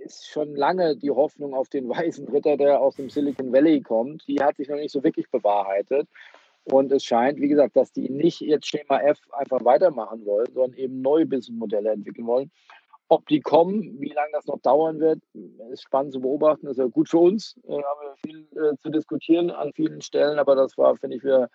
ist 0.00 0.28
schon 0.28 0.54
lange 0.54 0.96
die 0.96 1.10
Hoffnung 1.10 1.54
auf 1.54 1.68
den 1.68 1.88
weißen 1.88 2.28
Ritter, 2.28 2.56
der 2.56 2.80
aus 2.80 2.96
dem 2.96 3.10
Silicon 3.10 3.52
Valley 3.52 3.82
kommt. 3.82 4.26
Die 4.28 4.40
hat 4.40 4.56
sich 4.56 4.68
noch 4.68 4.76
nicht 4.76 4.92
so 4.92 5.02
wirklich 5.02 5.30
bewahrheitet. 5.30 6.08
Und 6.64 6.92
es 6.92 7.04
scheint, 7.04 7.40
wie 7.40 7.48
gesagt, 7.48 7.76
dass 7.76 7.92
die 7.92 8.10
nicht 8.10 8.40
jetzt 8.40 8.66
Schema 8.66 9.00
F 9.00 9.18
einfach 9.32 9.64
weitermachen 9.64 10.24
wollen, 10.26 10.52
sondern 10.52 10.78
eben 10.78 11.00
neue 11.00 11.26
Businessmodelle 11.26 11.90
entwickeln 11.90 12.26
wollen. 12.26 12.50
Ob 13.08 13.26
die 13.26 13.40
kommen, 13.40 14.00
wie 14.00 14.12
lange 14.12 14.30
das 14.32 14.46
noch 14.46 14.60
dauern 14.60 15.00
wird, 15.00 15.18
ist 15.72 15.82
spannend 15.82 16.12
zu 16.12 16.20
beobachten. 16.20 16.66
Das 16.66 16.78
ist 16.78 16.82
ja 16.82 16.86
gut 16.86 17.08
für 17.08 17.18
uns. 17.18 17.56
Da 17.64 17.74
haben 17.74 18.00
wir 18.02 18.14
viel 18.24 18.46
äh, 18.56 18.76
zu 18.76 18.90
diskutieren 18.90 19.50
an 19.50 19.72
vielen 19.72 20.00
Stellen, 20.00 20.38
aber 20.38 20.54
das 20.54 20.78
war, 20.78 20.94
finde 20.96 21.16
ich, 21.16 21.22
für 21.22 21.50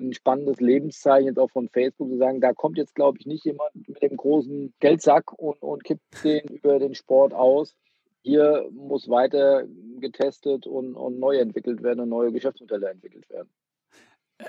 ein 0.00 0.14
spannendes 0.14 0.60
Lebenszeichen 0.60 1.28
jetzt 1.28 1.38
auch 1.38 1.50
von 1.50 1.68
Facebook 1.68 2.08
zu 2.08 2.16
sagen, 2.18 2.40
da 2.40 2.52
kommt 2.52 2.78
jetzt, 2.78 2.94
glaube 2.94 3.18
ich, 3.18 3.26
nicht 3.26 3.44
jemand 3.44 3.88
mit 3.88 4.02
dem 4.02 4.16
großen 4.16 4.74
Geldsack 4.80 5.32
und, 5.32 5.62
und 5.62 5.84
kippt 5.84 6.24
den 6.24 6.48
über 6.48 6.78
den 6.78 6.94
Sport 6.94 7.32
aus. 7.34 7.76
hier 8.22 8.68
muss 8.72 9.08
weiter 9.08 9.64
getestet 10.00 10.66
und, 10.66 10.94
und 10.94 11.18
neu 11.18 11.38
entwickelt 11.38 11.82
werden 11.82 12.00
und 12.00 12.08
neue 12.08 12.32
Geschäftsmodelle 12.32 12.90
entwickelt 12.90 13.28
werden. 13.30 13.50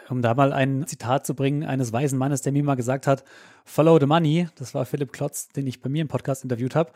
Um 0.09 0.21
da 0.21 0.33
mal 0.33 0.53
ein 0.53 0.87
Zitat 0.87 1.25
zu 1.25 1.35
bringen 1.35 1.63
eines 1.63 1.91
weisen 1.91 2.17
Mannes, 2.17 2.41
der 2.41 2.53
mir 2.53 2.63
mal 2.63 2.75
gesagt 2.75 3.07
hat, 3.07 3.23
follow 3.65 3.99
the 3.99 4.05
money, 4.05 4.47
das 4.55 4.73
war 4.73 4.85
Philipp 4.85 5.11
Klotz, 5.11 5.49
den 5.49 5.67
ich 5.67 5.81
bei 5.81 5.89
mir 5.89 6.01
im 6.01 6.07
Podcast 6.07 6.43
interviewt 6.43 6.75
habe. 6.75 6.91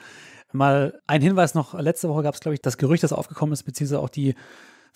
Mal 0.53 1.01
ein 1.05 1.21
Hinweis 1.21 1.55
noch, 1.55 1.73
letzte 1.79 2.07
Woche 2.07 2.23
gab 2.23 2.35
es, 2.35 2.39
glaube 2.39 2.53
ich, 2.53 2.61
das 2.61 2.77
Gerücht, 2.77 3.03
das 3.03 3.11
aufgekommen 3.11 3.51
ist, 3.51 3.63
beziehungsweise 3.63 3.99
auch 3.99 4.09
die 4.09 4.35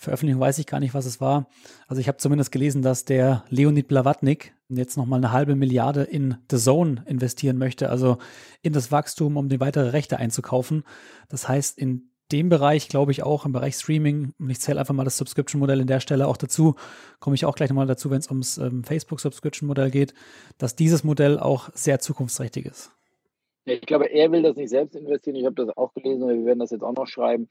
Veröffentlichung, 0.00 0.40
weiß 0.40 0.58
ich 0.58 0.66
gar 0.66 0.80
nicht, 0.80 0.94
was 0.94 1.04
es 1.04 1.20
war. 1.20 1.46
Also 1.86 2.00
ich 2.00 2.08
habe 2.08 2.16
zumindest 2.16 2.50
gelesen, 2.52 2.80
dass 2.80 3.04
der 3.04 3.44
Leonid 3.50 3.86
Blavatnik 3.86 4.54
jetzt 4.70 4.96
nochmal 4.96 5.18
eine 5.18 5.30
halbe 5.30 5.56
Milliarde 5.56 6.04
in 6.04 6.38
The 6.50 6.56
Zone 6.56 7.04
investieren 7.06 7.58
möchte, 7.58 7.90
also 7.90 8.16
in 8.62 8.72
das 8.72 8.90
Wachstum, 8.90 9.36
um 9.36 9.50
die 9.50 9.60
weitere 9.60 9.90
Rechte 9.90 10.16
einzukaufen. 10.16 10.84
Das 11.28 11.48
heißt, 11.48 11.76
in 11.76 12.08
dem 12.32 12.48
Bereich, 12.48 12.88
glaube 12.88 13.12
ich, 13.12 13.22
auch 13.24 13.44
im 13.44 13.52
Bereich 13.52 13.74
Streaming, 13.74 14.32
und 14.38 14.48
ich 14.48 14.60
zähle 14.60 14.80
einfach 14.80 14.94
mal 14.94 15.04
das 15.04 15.18
Subscription-Modell 15.18 15.80
in 15.80 15.86
der 15.86 16.00
Stelle 16.00 16.28
auch 16.28 16.38
dazu, 16.38 16.76
komme 17.18 17.34
ich 17.34 17.44
auch 17.44 17.54
gleich 17.54 17.68
nochmal 17.68 17.86
dazu, 17.86 18.10
wenn 18.10 18.20
es 18.20 18.30
ums 18.30 18.56
ähm, 18.56 18.84
Facebook-Subscription-Modell 18.84 19.90
geht, 19.90 20.14
dass 20.56 20.76
dieses 20.76 21.04
Modell 21.04 21.38
auch 21.38 21.68
sehr 21.74 21.98
zukunftsträchtig 21.98 22.64
ist. 22.64 22.90
Ich 23.66 23.82
glaube, 23.82 24.06
er 24.06 24.32
will 24.32 24.42
das 24.42 24.56
nicht 24.56 24.70
selbst 24.70 24.96
investieren. 24.96 25.36
Ich 25.36 25.44
habe 25.44 25.56
das 25.56 25.76
auch 25.76 25.92
gelesen, 25.92 26.26
wir 26.26 26.46
werden 26.46 26.60
das 26.60 26.70
jetzt 26.70 26.82
auch 26.82 26.94
noch 26.94 27.06
schreiben. 27.06 27.50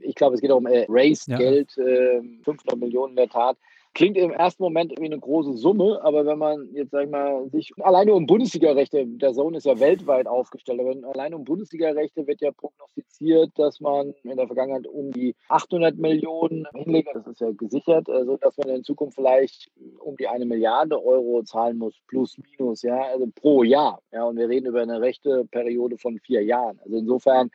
Ich 0.00 0.14
glaube, 0.14 0.34
es 0.34 0.40
geht 0.40 0.50
auch 0.50 0.58
um 0.58 0.66
äh, 0.66 0.86
Race-Geld, 0.88 1.74
ja. 1.76 1.84
äh, 1.84 2.22
500 2.44 2.78
Millionen 2.78 3.10
in 3.10 3.16
der 3.16 3.28
Tat. 3.28 3.56
Klingt 3.94 4.16
im 4.16 4.32
ersten 4.32 4.60
Moment 4.60 4.92
wie 4.98 5.04
eine 5.04 5.20
große 5.20 5.56
Summe, 5.56 6.00
aber 6.02 6.26
wenn 6.26 6.38
man 6.38 6.68
jetzt, 6.72 6.90
sag 6.90 7.04
ich 7.04 7.10
mal, 7.10 7.48
sich 7.50 7.70
alleine 7.80 8.12
um 8.12 8.26
Bundesliga-Rechte, 8.26 9.06
der 9.06 9.34
Sohn 9.34 9.54
ist 9.54 9.66
ja 9.66 9.78
weltweit 9.78 10.26
aufgestellt, 10.26 10.80
aber 10.80 10.96
alleine 11.12 11.36
um 11.36 11.44
Bundesliga-Rechte 11.44 12.26
wird 12.26 12.40
ja 12.40 12.50
prognostiziert, 12.50 13.52
dass 13.56 13.80
man 13.80 14.12
in 14.24 14.36
der 14.36 14.48
Vergangenheit 14.48 14.88
um 14.88 15.12
die 15.12 15.36
800 15.48 15.96
Millionen 15.96 16.66
hinlegt, 16.74 17.10
das 17.14 17.24
ist 17.28 17.40
ja 17.40 17.52
gesichert, 17.52 18.10
also 18.10 18.36
dass 18.36 18.56
man 18.58 18.68
in 18.70 18.82
Zukunft 18.82 19.14
vielleicht 19.14 19.70
um 20.00 20.16
die 20.16 20.26
eine 20.26 20.44
Milliarde 20.44 21.00
Euro 21.00 21.44
zahlen 21.44 21.78
muss, 21.78 21.94
plus 22.08 22.36
minus, 22.36 22.82
ja, 22.82 23.00
also 23.00 23.28
pro 23.32 23.62
Jahr. 23.62 24.00
Ja, 24.10 24.24
und 24.24 24.36
wir 24.36 24.48
reden 24.48 24.66
über 24.66 24.82
eine 24.82 25.00
rechte 25.00 25.44
Periode 25.52 25.98
von 25.98 26.18
vier 26.18 26.42
Jahren. 26.42 26.80
Also 26.84 26.96
insofern 26.96 27.50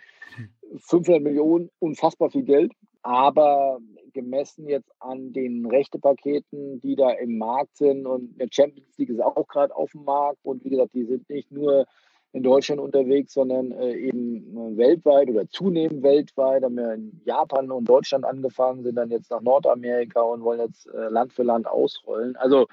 500 0.78 1.22
Millionen, 1.22 1.70
unfassbar 1.80 2.30
viel 2.30 2.44
Geld. 2.44 2.72
Aber 3.02 3.80
gemessen 4.14 4.68
jetzt 4.68 4.92
an 5.00 5.32
den 5.34 5.66
Rechtepaketen, 5.66 6.82
die 6.82 6.96
da 6.96 7.12
im 7.12 7.38
Markt 7.38 7.78
sind 7.78 8.06
und 8.06 8.40
der 8.40 8.48
Champions 8.52 8.98
League 8.98 9.10
ist 9.10 9.22
auch 9.22 9.48
gerade 9.48 9.76
auf 9.76 9.92
dem 9.92 10.04
Markt 10.04 10.40
und 10.44 10.64
wie 10.64 10.70
gesagt, 10.70 10.94
die 10.94 11.06
sind 11.06 11.30
nicht 11.30 11.52
nur 11.52 11.86
in 12.32 12.44
Deutschland 12.44 12.80
unterwegs, 12.80 13.34
sondern 13.34 13.72
äh, 13.72 13.94
eben 13.94 14.78
weltweit 14.78 15.30
oder 15.30 15.50
zunehmend 15.50 16.04
weltweit. 16.04 16.64
Haben 16.64 16.76
wir 16.76 16.94
in 16.94 17.22
Japan 17.26 17.72
und 17.72 17.86
Deutschland 17.86 18.24
angefangen, 18.24 18.84
sind 18.84 18.96
dann 18.96 19.10
jetzt 19.10 19.32
nach 19.32 19.42
Nordamerika 19.42 20.22
und 20.22 20.44
wollen 20.44 20.60
jetzt 20.60 20.88
äh, 20.88 21.10
Land 21.10 21.34
für 21.34 21.44
Land 21.44 21.68
ausrollen. 21.68 22.36
Also 22.36 22.68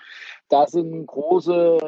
da 0.50 0.66
sind 0.66 1.06
große 1.06 1.78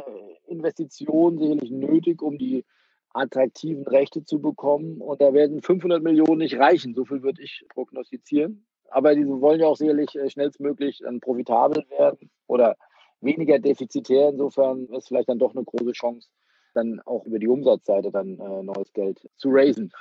Investitionen 0.47 1.39
sicherlich 1.39 1.71
nötig, 1.71 2.23
um 2.23 2.39
die 2.39 2.65
attraktiven 3.13 3.87
Rechte 3.87 4.25
zu 4.25 4.41
bekommen. 4.41 5.01
Und 5.01 5.21
da 5.21 5.33
werden 5.33 5.63
500 5.63 6.03
Millionen 6.03 6.39
nicht 6.39 6.59
reichen. 6.59 6.95
So 6.95 7.05
viel 7.05 7.23
würde 7.23 7.43
ich 7.43 7.65
prognostizieren. 7.69 8.67
Aber 8.91 9.15
diese 9.15 9.41
wollen 9.41 9.61
ja 9.61 9.67
auch 9.67 9.77
sicherlich 9.77 10.15
äh, 10.15 10.31
schnellstmöglich 10.31 11.01
dann 11.03 11.21
profitabel 11.21 11.85
werden 11.91 12.31
oder 12.47 12.77
weniger 13.21 13.59
defizitär. 13.59 14.31
Insofern 14.31 14.87
ist 14.87 15.09
vielleicht 15.09 15.29
dann 15.29 15.39
doch 15.39 15.55
eine 15.55 15.65
große 15.65 15.93
Chance, 15.93 16.29
dann 16.75 17.01
auch 17.01 17.25
über 17.25 17.39
die 17.39 17.49
Umsatzseite 17.49 18.11
dann 18.11 18.39
äh, 18.39 18.63
neues 18.63 18.93
Geld 18.93 19.29
zu 19.37 19.51
raisen. 19.51 19.93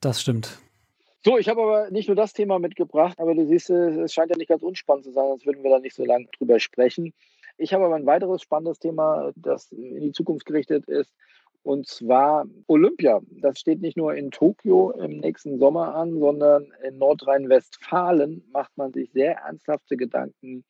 Das 0.00 0.20
stimmt. 0.20 0.58
So, 1.24 1.38
ich 1.38 1.48
habe 1.48 1.62
aber 1.62 1.90
nicht 1.90 2.08
nur 2.08 2.14
das 2.14 2.32
Thema 2.32 2.58
mitgebracht, 2.60 3.18
aber 3.18 3.34
du 3.34 3.46
siehst, 3.46 3.68
es 3.68 4.12
scheint 4.12 4.30
ja 4.30 4.36
nicht 4.36 4.48
ganz 4.48 4.62
unspannend 4.62 5.04
zu 5.04 5.10
sein, 5.10 5.26
sonst 5.26 5.44
würden 5.44 5.64
wir 5.64 5.70
da 5.70 5.80
nicht 5.80 5.96
so 5.96 6.04
lange 6.04 6.28
drüber 6.38 6.60
sprechen. 6.60 7.12
Ich 7.58 7.74
habe 7.74 7.84
aber 7.84 7.96
ein 7.96 8.06
weiteres 8.06 8.42
spannendes 8.42 8.78
Thema, 8.78 9.32
das 9.34 9.72
in 9.72 10.00
die 10.00 10.12
Zukunft 10.12 10.46
gerichtet 10.46 10.84
ist. 10.88 11.12
Und 11.66 11.88
zwar 11.88 12.46
Olympia. 12.68 13.20
Das 13.40 13.58
steht 13.58 13.80
nicht 13.80 13.96
nur 13.96 14.14
in 14.14 14.30
Tokio 14.30 14.92
im 14.92 15.18
nächsten 15.18 15.58
Sommer 15.58 15.96
an, 15.96 16.20
sondern 16.20 16.72
in 16.84 16.98
Nordrhein-Westfalen 16.98 18.44
macht 18.52 18.70
man 18.76 18.92
sich 18.92 19.10
sehr 19.10 19.38
ernsthafte 19.38 19.96
Gedanken, 19.96 20.64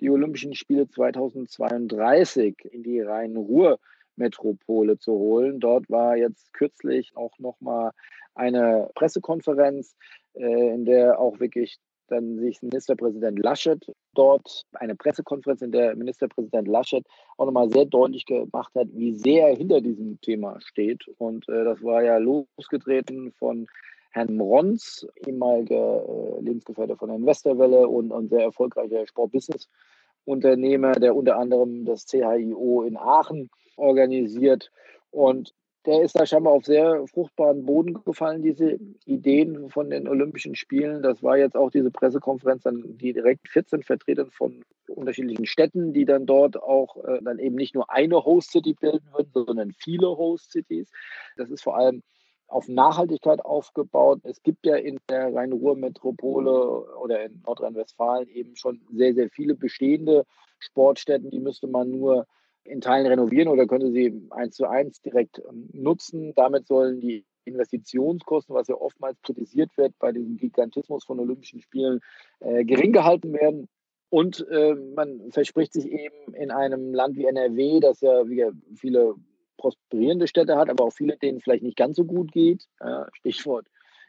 die 0.00 0.10
Olympischen 0.10 0.56
Spiele 0.56 0.88
2032 0.88 2.64
in 2.64 2.82
die 2.82 3.00
Rhein-Ruhr-Metropole 3.00 4.98
zu 4.98 5.12
holen. 5.12 5.60
Dort 5.60 5.88
war 5.88 6.16
jetzt 6.16 6.52
kürzlich 6.52 7.16
auch 7.16 7.38
nochmal 7.38 7.92
eine 8.34 8.90
Pressekonferenz, 8.96 9.94
äh, 10.34 10.74
in 10.74 10.84
der 10.84 11.20
auch 11.20 11.38
wirklich 11.38 11.78
dann 12.10 12.38
sich 12.38 12.62
Ministerpräsident 12.62 13.38
Laschet 13.38 13.84
dort 14.14 14.64
eine 14.74 14.94
Pressekonferenz, 14.94 15.62
in 15.62 15.72
der 15.72 15.96
Ministerpräsident 15.96 16.68
Laschet 16.68 17.06
auch 17.36 17.46
nochmal 17.46 17.70
sehr 17.70 17.84
deutlich 17.84 18.26
gemacht 18.26 18.74
hat, 18.74 18.88
wie 18.92 19.12
sehr 19.12 19.48
er 19.48 19.56
hinter 19.56 19.80
diesem 19.80 20.20
Thema 20.20 20.60
steht. 20.60 21.06
Und 21.18 21.48
äh, 21.48 21.64
das 21.64 21.82
war 21.82 22.02
ja 22.02 22.18
losgetreten 22.18 23.32
von 23.38 23.66
Herrn 24.10 24.36
Mrons, 24.36 25.06
ehemaliger 25.24 26.04
äh, 26.06 26.40
Lebensgefährte 26.42 26.96
von 26.96 27.08
der 27.08 27.24
Westerwelle 27.24 27.88
und, 27.88 28.10
und 28.10 28.28
sehr 28.28 28.42
erfolgreicher 28.42 29.06
Sportbusiness-Unternehmer, 29.06 30.92
der 30.92 31.14
unter 31.14 31.38
anderem 31.38 31.84
das 31.84 32.06
CHIO 32.06 32.82
in 32.82 32.96
Aachen 32.96 33.50
organisiert. 33.76 34.70
Und 35.10 35.54
der 35.86 36.02
ist 36.02 36.18
da 36.18 36.26
scheinbar 36.26 36.52
auf 36.52 36.64
sehr 36.64 37.06
fruchtbaren 37.06 37.64
Boden 37.64 37.94
gefallen, 38.04 38.42
diese 38.42 38.78
Ideen 39.06 39.70
von 39.70 39.88
den 39.88 40.08
Olympischen 40.08 40.54
Spielen. 40.54 41.02
Das 41.02 41.22
war 41.22 41.38
jetzt 41.38 41.56
auch 41.56 41.70
diese 41.70 41.90
Pressekonferenz, 41.90 42.64
dann 42.64 42.98
die 42.98 43.12
direkt 43.12 43.48
14 43.48 43.82
Vertretern 43.82 44.30
von 44.30 44.62
unterschiedlichen 44.88 45.46
Städten, 45.46 45.92
die 45.92 46.04
dann 46.04 46.26
dort 46.26 46.62
auch 46.62 47.02
äh, 47.04 47.20
dann 47.22 47.38
eben 47.38 47.54
nicht 47.54 47.74
nur 47.74 47.90
eine 47.90 48.24
Host 48.24 48.50
City 48.50 48.74
bilden 48.74 49.06
würden, 49.12 49.30
sondern 49.32 49.72
viele 49.72 50.08
Host 50.08 50.52
Cities. 50.52 50.90
Das 51.36 51.50
ist 51.50 51.62
vor 51.62 51.76
allem 51.76 52.02
auf 52.50 52.68
Nachhaltigkeit 52.68 53.42
aufgebaut. 53.44 54.20
Es 54.24 54.42
gibt 54.42 54.66
ja 54.66 54.76
in 54.76 54.98
der 55.08 55.32
Rhein-Ruhr-Metropole 55.34 56.96
oder 56.96 57.24
in 57.24 57.40
Nordrhein-Westfalen 57.46 58.28
eben 58.28 58.56
schon 58.56 58.80
sehr, 58.92 59.14
sehr 59.14 59.30
viele 59.30 59.54
bestehende 59.54 60.26
Sportstätten. 60.58 61.30
Die 61.30 61.38
müsste 61.38 61.68
man 61.68 61.90
nur 61.90 62.26
in 62.64 62.80
Teilen 62.80 63.06
renovieren 63.06 63.48
oder 63.48 63.66
könnte 63.66 63.90
sie 63.90 64.28
eins 64.30 64.56
zu 64.56 64.66
eins 64.68 65.00
direkt 65.00 65.40
ähm, 65.48 65.68
nutzen. 65.72 66.34
Damit 66.34 66.66
sollen 66.66 67.00
die 67.00 67.24
Investitionskosten, 67.44 68.54
was 68.54 68.68
ja 68.68 68.74
oftmals 68.74 69.20
kritisiert 69.22 69.70
wird 69.76 69.98
bei 69.98 70.12
diesem 70.12 70.36
Gigantismus 70.36 71.04
von 71.04 71.18
Olympischen 71.20 71.60
Spielen, 71.60 72.00
äh, 72.40 72.64
gering 72.64 72.92
gehalten 72.92 73.32
werden. 73.32 73.68
Und 74.10 74.46
äh, 74.50 74.74
man 74.74 75.30
verspricht 75.30 75.72
sich 75.72 75.86
eben 75.86 76.34
in 76.34 76.50
einem 76.50 76.92
Land 76.92 77.16
wie 77.16 77.26
NRW, 77.26 77.80
das 77.80 78.00
ja 78.00 78.28
wie 78.28 78.44
viele 78.74 79.14
prosperierende 79.56 80.26
Städte 80.26 80.56
hat, 80.56 80.68
aber 80.68 80.84
auch 80.84 80.92
viele, 80.92 81.16
denen 81.16 81.40
vielleicht 81.40 81.62
nicht 81.62 81.76
ganz 81.76 81.96
so 81.96 82.04
gut 82.04 82.32
geht. 82.32 82.66
Äh, 82.80 83.04
Stichwort 83.12 83.66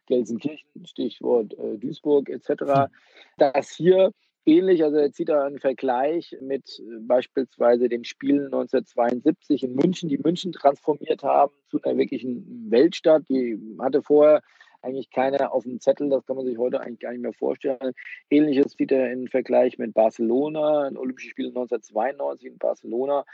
Gelsenkirchen, 0.07 0.85
Stichwort 0.85 1.53
äh, 1.53 1.77
Duisburg 1.77 2.29
etc., 2.29 2.49
hm. 2.49 2.87
dass 3.37 3.69
hier 3.71 4.11
ähnlich. 4.45 4.83
Also 4.83 4.97
er 4.97 5.11
zieht 5.11 5.29
da 5.29 5.45
einen 5.45 5.59
Vergleich 5.59 6.35
mit 6.41 6.79
äh, 6.79 6.99
beispielsweise 7.01 7.89
den 7.89 8.03
Spielen 8.03 8.45
1972 8.45 9.63
in 9.63 9.75
München, 9.75 10.09
die 10.09 10.17
München 10.17 10.51
transformiert 10.51 11.23
haben 11.23 11.53
zu 11.69 11.81
einer 11.81 11.97
wirklichen 11.97 12.71
Weltstadt. 12.71 13.23
Die 13.29 13.59
hatte 13.79 14.01
vorher 14.01 14.41
eigentlich 14.81 15.11
keiner 15.11 15.53
auf 15.53 15.63
dem 15.63 15.79
Zettel, 15.79 16.09
das 16.09 16.25
kann 16.25 16.35
man 16.35 16.45
sich 16.45 16.57
heute 16.57 16.81
eigentlich 16.81 16.99
gar 16.99 17.11
nicht 17.11 17.21
mehr 17.21 17.33
vorstellen. 17.33 17.93
Ähnliches 18.29 18.75
zieht 18.75 18.91
er 18.91 19.11
in 19.11 19.27
Vergleich 19.27 19.77
mit 19.77 19.93
Barcelona, 19.93 20.87
ein 20.87 20.97
Olympische 20.97 21.29
Spiele 21.29 21.49
1992 21.49 22.47
in 22.47 22.57
Barcelona. 22.57 23.25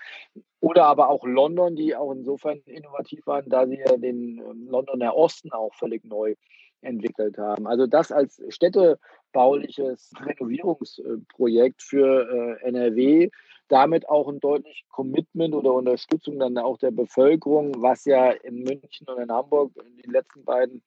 Oder 0.59 0.85
aber 0.85 1.09
auch 1.09 1.25
London, 1.25 1.75
die 1.75 1.95
auch 1.95 2.11
insofern 2.11 2.59
innovativ 2.65 3.25
waren, 3.27 3.49
da 3.49 3.65
sie 3.67 3.77
ja 3.77 3.95
den 3.97 4.39
ähm, 4.39 4.67
Londoner 4.69 5.15
Osten 5.15 5.51
auch 5.51 5.73
völlig 5.75 6.03
neu 6.03 6.35
entwickelt 6.81 7.37
haben. 7.37 7.67
Also 7.67 7.87
das 7.87 8.11
als 8.11 8.41
Städte 8.49 8.99
bauliches 9.31 10.11
Renovierungsprojekt 10.19 11.81
für 11.81 12.59
äh, 12.61 12.67
NRW. 12.67 13.29
Damit 13.69 14.07
auch 14.07 14.29
ein 14.29 14.39
deutliches 14.39 14.87
Commitment 14.89 15.53
oder 15.53 15.73
Unterstützung 15.73 16.39
dann 16.39 16.57
auch 16.57 16.77
der 16.77 16.91
Bevölkerung, 16.91 17.73
was 17.81 18.05
ja 18.05 18.31
in 18.31 18.63
München 18.63 19.07
und 19.07 19.21
in 19.21 19.29
Hamburg 19.31 19.73
in 19.85 19.97
den 19.97 20.11
letzten 20.11 20.45
beiden 20.45 20.81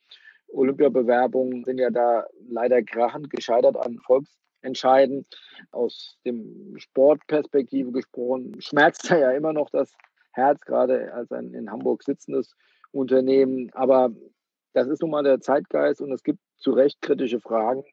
Olympiabewerbungen 0.49 1.65
sind 1.65 1.79
ja 1.79 1.91
da 1.91 2.27
leider 2.49 2.83
krachend 2.83 3.31
gescheitert 3.31 3.77
an 3.77 3.99
Volksentscheiden. 3.99 5.27
Aus 5.71 6.19
dem 6.25 6.75
Sportperspektive 6.79 7.93
gesprochen, 7.93 8.61
schmerzt 8.61 9.09
ja 9.11 9.31
immer 9.33 9.53
noch 9.53 9.71
das 9.71 9.93
Herz, 10.33 10.61
gerade 10.63 11.13
als 11.13 11.31
ein 11.33 11.55
in 11.55 11.71
Hamburg 11.71 12.03
sitzendes 12.03 12.57
Unternehmen. 12.93 13.71
Aber 13.75 14.11
das 14.73 14.89
ist 14.89 15.03
nun 15.03 15.11
mal 15.11 15.23
der 15.23 15.41
Zeitgeist 15.41 16.01
und 16.01 16.13
es 16.13 16.23
gibt 16.23 16.41
zu 16.57 16.73
Recht 16.73 17.01
kritische 17.01 17.41
Fragen 17.41 17.85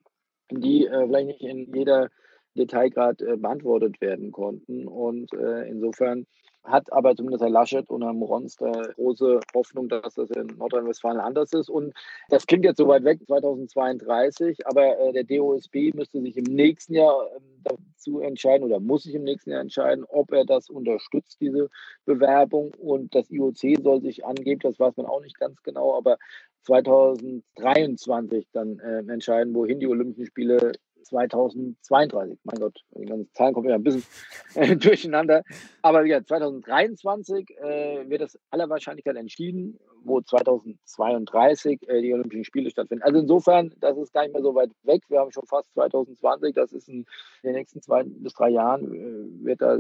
die 0.51 0.86
äh, 0.86 1.05
vielleicht 1.05 1.27
nicht 1.27 1.41
in 1.41 1.74
jeder 1.74 2.10
Detailgrad 2.57 3.21
äh, 3.21 3.37
beantwortet 3.37 4.01
werden 4.01 4.31
konnten. 4.31 4.87
Und 4.87 5.33
äh, 5.33 5.67
insofern 5.69 6.25
hat 6.67 6.91
aber 6.91 7.15
zumindest 7.15 7.41
Herr 7.41 7.49
Laschet 7.49 7.89
und 7.89 8.03
Herr 8.03 8.13
Morons 8.13 8.57
große 8.57 9.39
Hoffnung, 9.55 9.87
dass 9.87 10.15
das 10.15 10.29
in 10.31 10.47
Nordrhein-Westfalen 10.57 11.19
anders 11.19 11.53
ist. 11.53 11.69
Und 11.69 11.93
das 12.29 12.45
klingt 12.45 12.65
jetzt 12.65 12.77
so 12.77 12.87
weit 12.87 13.03
weg, 13.05 13.19
2032, 13.25 14.67
aber 14.67 14.99
äh, 14.99 15.13
der 15.13 15.23
DOSB 15.23 15.93
müsste 15.93 16.21
sich 16.21 16.35
im 16.37 16.43
nächsten 16.43 16.93
Jahr 16.93 17.29
ähm, 17.35 17.63
dazu 17.63 18.19
entscheiden 18.19 18.65
oder 18.65 18.79
muss 18.79 19.03
sich 19.03 19.15
im 19.15 19.23
nächsten 19.23 19.51
Jahr 19.51 19.61
entscheiden, 19.61 20.03
ob 20.09 20.31
er 20.33 20.45
das 20.45 20.69
unterstützt, 20.69 21.39
diese 21.39 21.69
Bewerbung. 22.05 22.73
Und 22.77 23.15
das 23.15 23.31
IOC 23.31 23.81
soll 23.81 24.01
sich 24.01 24.25
angeben, 24.25 24.59
das 24.61 24.79
weiß 24.79 24.97
man 24.97 25.05
auch 25.05 25.21
nicht 25.21 25.39
ganz 25.39 25.63
genau, 25.63 25.97
aber 25.97 26.17
2023 26.63 28.47
dann 28.51 28.79
äh, 28.79 28.99
entscheiden, 29.11 29.55
wohin 29.55 29.79
die 29.79 29.87
Olympischen 29.87 30.25
Spiele 30.25 30.73
2032. 31.03 32.39
Mein 32.43 32.59
Gott, 32.59 32.79
die 32.91 33.05
ganzen 33.05 33.29
Zahlen 33.33 33.53
kommen 33.53 33.69
ja 33.69 33.75
ein 33.75 33.83
bisschen 33.83 34.03
äh, 34.55 34.75
durcheinander. 34.75 35.43
Aber 35.81 36.05
ja, 36.05 36.23
2023 36.23 37.49
äh, 37.57 38.09
wird 38.09 38.21
das 38.21 38.37
aller 38.49 38.69
Wahrscheinlichkeit 38.69 39.15
entschieden, 39.15 39.79
wo 40.03 40.21
2032 40.21 41.87
äh, 41.87 42.01
die 42.01 42.13
Olympischen 42.13 42.45
Spiele 42.45 42.69
stattfinden. 42.69 43.03
Also 43.03 43.19
insofern, 43.19 43.73
das 43.79 43.97
ist 43.97 44.13
gar 44.13 44.23
nicht 44.23 44.33
mehr 44.33 44.43
so 44.43 44.55
weit 44.55 44.71
weg. 44.83 45.03
Wir 45.09 45.19
haben 45.19 45.31
schon 45.31 45.45
fast 45.45 45.71
2020. 45.73 46.53
Das 46.55 46.71
ist 46.73 46.89
in 46.89 47.05
den 47.43 47.53
nächsten 47.53 47.81
zwei 47.81 48.03
bis 48.03 48.33
drei 48.33 48.49
Jahren 48.49 48.93
äh, 48.93 49.45
wird 49.45 49.61
da 49.61 49.79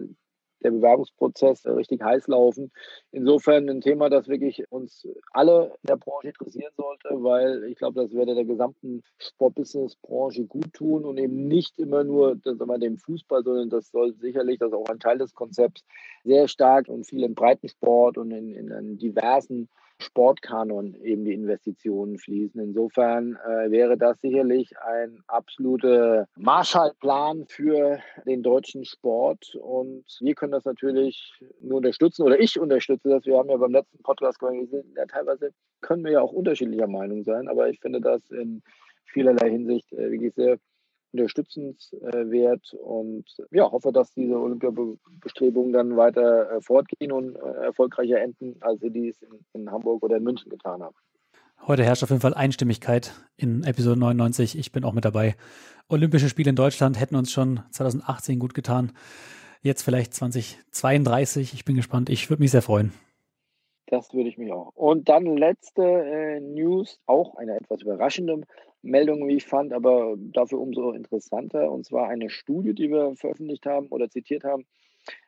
der 0.63 0.71
Bewerbungsprozess 0.71 1.65
richtig 1.65 2.01
heiß 2.01 2.27
laufen. 2.27 2.71
Insofern 3.11 3.69
ein 3.69 3.81
Thema, 3.81 4.09
das 4.09 4.27
wirklich 4.27 4.63
uns 4.71 5.07
alle 5.31 5.73
in 5.83 5.87
der 5.87 5.97
Branche 5.97 6.29
interessieren 6.29 6.71
sollte, 6.75 7.09
weil 7.23 7.63
ich 7.65 7.77
glaube, 7.77 8.01
das 8.01 8.11
würde 8.11 8.35
der 8.35 8.45
gesamten 8.45 9.03
Sportbusiness-Branche 9.19 10.45
gut 10.45 10.73
tun 10.73 11.05
und 11.05 11.17
eben 11.17 11.47
nicht 11.47 11.77
immer 11.79 12.03
nur 12.03 12.35
das 12.35 12.59
immer 12.59 12.79
dem 12.79 12.97
Fußball, 12.97 13.43
sondern 13.43 13.69
das 13.69 13.89
soll 13.91 14.13
sicherlich, 14.13 14.59
das 14.59 14.69
ist 14.69 14.75
auch 14.75 14.89
ein 14.89 14.99
Teil 14.99 15.17
des 15.17 15.33
Konzepts, 15.33 15.83
sehr 16.23 16.47
stark 16.47 16.87
und 16.87 17.05
viel 17.05 17.23
im 17.23 17.35
Breitensport 17.35 18.17
und 18.17 18.31
in, 18.31 18.53
in 18.53 18.97
diversen 18.97 19.69
Sportkanon 19.99 20.95
eben 20.95 21.25
die 21.25 21.33
Investitionen 21.33 22.17
fließen. 22.17 22.61
Insofern 22.61 23.37
äh, 23.45 23.71
wäre 23.71 23.97
das 23.97 24.21
sicherlich 24.21 24.77
ein 24.79 25.23
absoluter 25.27 26.27
Marshallplan 26.35 27.45
für 27.47 27.99
den 28.25 28.43
deutschen 28.43 28.85
Sport. 28.85 29.55
Und 29.55 30.05
wir 30.19 30.35
können 30.35 30.51
das 30.51 30.65
natürlich 30.65 31.33
nur 31.61 31.77
unterstützen 31.77 32.23
oder 32.23 32.39
ich 32.39 32.59
unterstütze 32.59 33.09
das. 33.09 33.25
Wir 33.25 33.37
haben 33.37 33.49
ja 33.49 33.57
beim 33.57 33.71
letzten 33.71 34.01
Podcast 34.03 34.39
gesehen, 34.39 34.93
ja, 34.95 35.05
teilweise 35.05 35.51
können 35.81 36.03
wir 36.03 36.11
ja 36.11 36.21
auch 36.21 36.31
unterschiedlicher 36.31 36.87
Meinung 36.87 37.23
sein, 37.23 37.47
aber 37.47 37.69
ich 37.69 37.79
finde 37.79 38.01
das 38.01 38.29
in 38.29 38.61
vielerlei 39.05 39.49
Hinsicht 39.49 39.91
äh, 39.93 40.11
wirklich 40.11 40.33
sehr 40.35 40.57
unterstützenswert 41.13 42.73
und 42.73 43.25
ja, 43.51 43.71
hoffe, 43.71 43.91
dass 43.91 44.11
diese 44.13 44.39
Olympiabestrebungen 44.39 45.73
dann 45.73 45.97
weiter 45.97 46.51
äh, 46.51 46.61
fortgehen 46.61 47.11
und 47.11 47.35
äh, 47.35 47.65
erfolgreicher 47.65 48.21
enden, 48.21 48.55
als 48.61 48.81
sie 48.81 48.91
dies 48.91 49.21
in, 49.21 49.39
in 49.53 49.71
Hamburg 49.71 50.03
oder 50.03 50.17
in 50.17 50.23
München 50.23 50.49
getan 50.49 50.83
haben. 50.83 50.95
Heute 51.65 51.83
herrscht 51.83 52.03
auf 52.03 52.09
jeden 52.09 52.21
Fall 52.21 52.33
Einstimmigkeit 52.33 53.13
in 53.35 53.63
Episode 53.63 53.99
99. 53.99 54.57
Ich 54.57 54.71
bin 54.71 54.83
auch 54.83 54.93
mit 54.93 55.05
dabei. 55.05 55.35
Olympische 55.89 56.29
Spiele 56.29 56.51
in 56.51 56.55
Deutschland 56.55 56.99
hätten 56.99 57.15
uns 57.15 57.31
schon 57.31 57.61
2018 57.71 58.39
gut 58.39 58.53
getan. 58.53 58.91
Jetzt 59.61 59.81
vielleicht 59.81 60.13
2032. 60.13 61.53
Ich 61.53 61.65
bin 61.65 61.75
gespannt. 61.75 62.09
Ich 62.09 62.29
würde 62.29 62.41
mich 62.41 62.51
sehr 62.51 62.61
freuen. 62.61 62.93
Das 63.87 64.13
würde 64.13 64.29
ich 64.29 64.37
mich 64.37 64.51
auch. 64.51 64.73
Und 64.75 65.09
dann 65.09 65.25
letzte 65.25 65.83
äh, 65.83 66.39
News, 66.41 66.99
auch 67.05 67.35
eine 67.35 67.55
etwas 67.55 67.81
überraschende 67.81 68.41
Meldung, 68.87 69.27
wie 69.27 69.35
ich 69.35 69.45
fand, 69.45 69.73
aber 69.73 70.15
dafür 70.17 70.59
umso 70.59 70.91
interessanter. 70.91 71.71
Und 71.71 71.85
zwar 71.85 72.07
eine 72.09 72.29
Studie, 72.29 72.73
die 72.73 72.89
wir 72.89 73.15
veröffentlicht 73.15 73.65
haben 73.65 73.87
oder 73.87 74.09
zitiert 74.09 74.43
haben, 74.43 74.65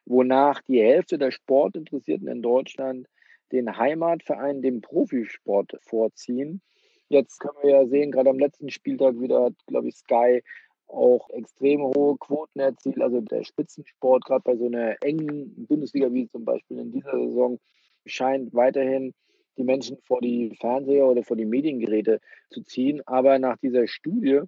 wonach 0.06 0.62
die 0.62 0.82
Hälfte 0.82 1.18
der 1.18 1.32
Sportinteressierten 1.32 2.28
in 2.28 2.42
Deutschland 2.42 3.08
den 3.52 3.78
Heimatverein 3.78 4.62
dem 4.62 4.82
Profisport 4.82 5.78
vorziehen. 5.82 6.62
Jetzt 7.08 7.40
können 7.40 7.58
wir 7.64 7.72
ja 7.72 7.88
sehen, 7.88 8.12
gerade 8.12 8.30
am 8.30 8.40
letzten 8.40 8.70
Spieltag 8.70 9.20
wieder 9.20 9.52
glaube 9.68 9.90
ich, 9.90 9.96
Sky 9.96 10.44
auch 10.88 11.30
extrem 11.30 11.82
hohe 11.82 12.18
Quoten 12.18 12.60
erzielt. 12.60 13.02
Also 13.02 13.22
der 13.22 13.44
Spitzensport, 13.44 14.26
gerade 14.26 14.44
bei 14.44 14.56
so 14.56 14.66
einer 14.66 14.96
engen 15.02 15.66
Bundesliga 15.68 16.12
wie 16.12 16.28
zum 16.28 16.46
Beispiel 16.46 16.80
in 16.80 16.92
dieser 16.92 17.12
Saison, 17.12 17.60
scheint 18.06 18.54
weiterhin 18.54 19.14
die 19.60 19.64
Menschen 19.64 19.98
vor 20.08 20.22
die 20.22 20.56
Fernseher 20.60 21.06
oder 21.06 21.24
vor 21.24 21.38
die 21.38 21.46
Mediengeräte 21.46 22.20
zu 22.50 22.64
ziehen. 22.64 23.02
Aber 23.06 23.38
nach 23.38 23.58
dieser 23.58 23.88
Studie 23.88 24.42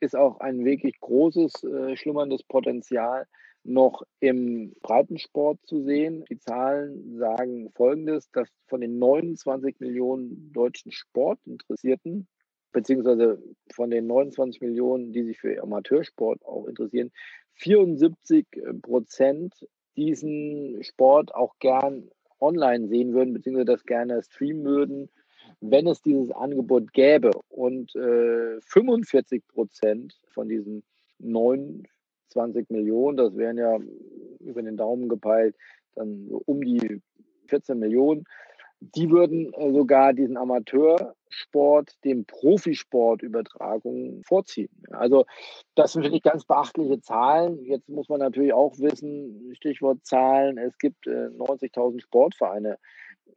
ist 0.00 0.16
auch 0.16 0.40
ein 0.40 0.64
wirklich 0.64 1.00
großes, 1.00 1.64
äh, 1.64 1.96
schlummerndes 1.96 2.42
Potenzial 2.42 3.26
noch 3.64 4.02
im 4.20 4.74
Breitensport 4.82 5.58
zu 5.64 5.82
sehen. 5.82 6.24
Die 6.30 6.38
Zahlen 6.38 7.18
sagen 7.18 7.70
Folgendes, 7.74 8.30
dass 8.30 8.48
von 8.66 8.80
den 8.80 8.98
29 8.98 9.80
Millionen 9.80 10.52
deutschen 10.52 10.92
Sportinteressierten, 10.92 12.28
beziehungsweise 12.72 13.42
von 13.72 13.90
den 13.90 14.06
29 14.06 14.60
Millionen, 14.60 15.12
die 15.12 15.24
sich 15.24 15.38
für 15.38 15.60
Amateursport 15.62 16.44
auch 16.44 16.66
interessieren, 16.66 17.10
74 17.54 18.46
Prozent 18.82 19.54
diesen 19.96 20.82
Sport 20.82 21.34
auch 21.34 21.54
gern 21.58 22.10
online 22.40 22.88
sehen 22.88 23.12
würden, 23.14 23.34
beziehungsweise 23.34 23.66
das 23.66 23.84
gerne 23.84 24.22
streamen 24.22 24.64
würden, 24.64 25.10
wenn 25.60 25.86
es 25.86 26.02
dieses 26.02 26.30
Angebot 26.30 26.92
gäbe. 26.92 27.30
Und 27.48 27.94
äh, 27.96 28.60
45 28.60 29.46
Prozent 29.48 30.18
von 30.28 30.48
diesen 30.48 30.82
29 31.18 32.68
Millionen, 32.70 33.16
das 33.16 33.36
wären 33.36 33.58
ja 33.58 33.78
über 34.40 34.62
den 34.62 34.76
Daumen 34.76 35.08
gepeilt, 35.08 35.56
dann 35.94 36.28
um 36.30 36.60
die 36.60 37.00
14 37.48 37.78
Millionen, 37.78 38.24
die 38.80 39.10
würden 39.10 39.52
äh, 39.54 39.72
sogar 39.72 40.12
diesen 40.12 40.36
Amateursport 40.36 41.92
dem 42.04 42.24
Profisportübertragung 42.26 44.22
vorziehen. 44.24 44.70
Also 44.90 45.24
das 45.74 45.92
sind 45.92 46.02
wirklich 46.02 46.22
ganz 46.22 46.44
beachtliche 46.44 47.00
Zahlen. 47.00 47.64
Jetzt 47.64 47.88
muss 47.88 48.08
man 48.08 48.20
natürlich 48.20 48.52
auch 48.52 48.78
wissen, 48.78 49.52
Stichwort 49.54 50.04
Zahlen, 50.04 50.58
es 50.58 50.76
gibt 50.78 51.06
90.000 51.06 51.96
äh, 51.96 52.00
Sportvereine 52.00 52.78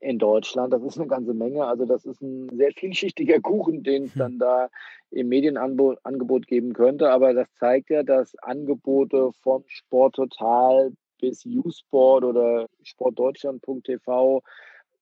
in 0.01 0.17
Deutschland. 0.17 0.73
Das 0.73 0.83
ist 0.83 0.97
eine 0.97 1.07
ganze 1.07 1.33
Menge. 1.33 1.65
Also 1.65 1.85
das 1.85 2.05
ist 2.05 2.21
ein 2.21 2.49
sehr 2.55 2.71
vielschichtiger 2.71 3.39
Kuchen, 3.39 3.83
den 3.83 4.05
es 4.05 4.13
hm. 4.13 4.19
dann 4.19 4.39
da 4.39 4.69
im 5.11 5.29
Medienangebot 5.29 6.47
geben 6.47 6.73
könnte. 6.73 7.09
Aber 7.11 7.33
das 7.33 7.47
zeigt 7.59 7.89
ja, 7.89 8.03
dass 8.03 8.35
Angebote 8.37 9.31
vom 9.41 9.63
Sport 9.67 10.15
Total 10.15 10.91
bis 11.19 11.45
U-Sport 11.45 12.23
oder 12.23 12.67
sportdeutschland.tv 12.83 14.41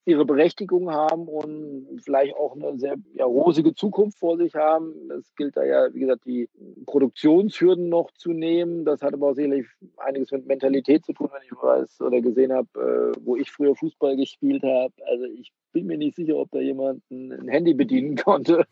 ihre 0.08 0.24
Berechtigung 0.24 0.90
haben 0.90 1.28
und 1.28 2.00
vielleicht 2.02 2.34
auch 2.38 2.56
eine 2.56 2.80
sehr 2.80 2.96
ja, 3.14 3.26
rosige 3.26 3.76
Zukunft 3.76 4.18
vor 4.18 4.38
sich 4.38 4.56
haben. 4.56 4.94
Es 5.12 5.36
gilt 5.36 5.58
da 5.58 5.66
ja, 5.66 5.94
wie 5.94 6.00
gesagt, 6.00 6.26
die 6.26 6.50
Produktionshürden 6.86 7.90
noch 7.90 8.12
zu 8.12 8.32
nehmen. 8.32 8.86
Das 8.86 9.02
hat 9.02 9.14
aber 9.14 9.32
auch 9.32 9.34
sicherlich 9.34 9.68
einiges 9.98 10.32
mit 10.32 10.48
Mentalität 10.48 11.06
zu 11.06 11.12
tun, 11.12 11.28
wenn 11.34 11.42
ich 11.44 11.52
weiß 11.52 12.00
oder 12.00 12.22
gesehen 12.22 12.54
habe, 12.54 12.68
äh, 12.76 13.20
wo 13.26 13.36
ich 13.36 13.52
früher 13.52 13.76
Fußball 13.76 14.16
gespielt 14.16 14.64
habe. 14.64 14.94
Also 15.06 15.26
ich 15.26 15.52
bin 15.74 15.88
mir 15.88 15.98
nicht 15.98 16.16
sicher, 16.16 16.38
ob 16.38 16.52
da 16.52 16.60
jemand 16.60 17.04
ein, 17.12 17.50
Handy 17.50 17.74
bedienen 17.74 18.16
konnte. 18.16 18.66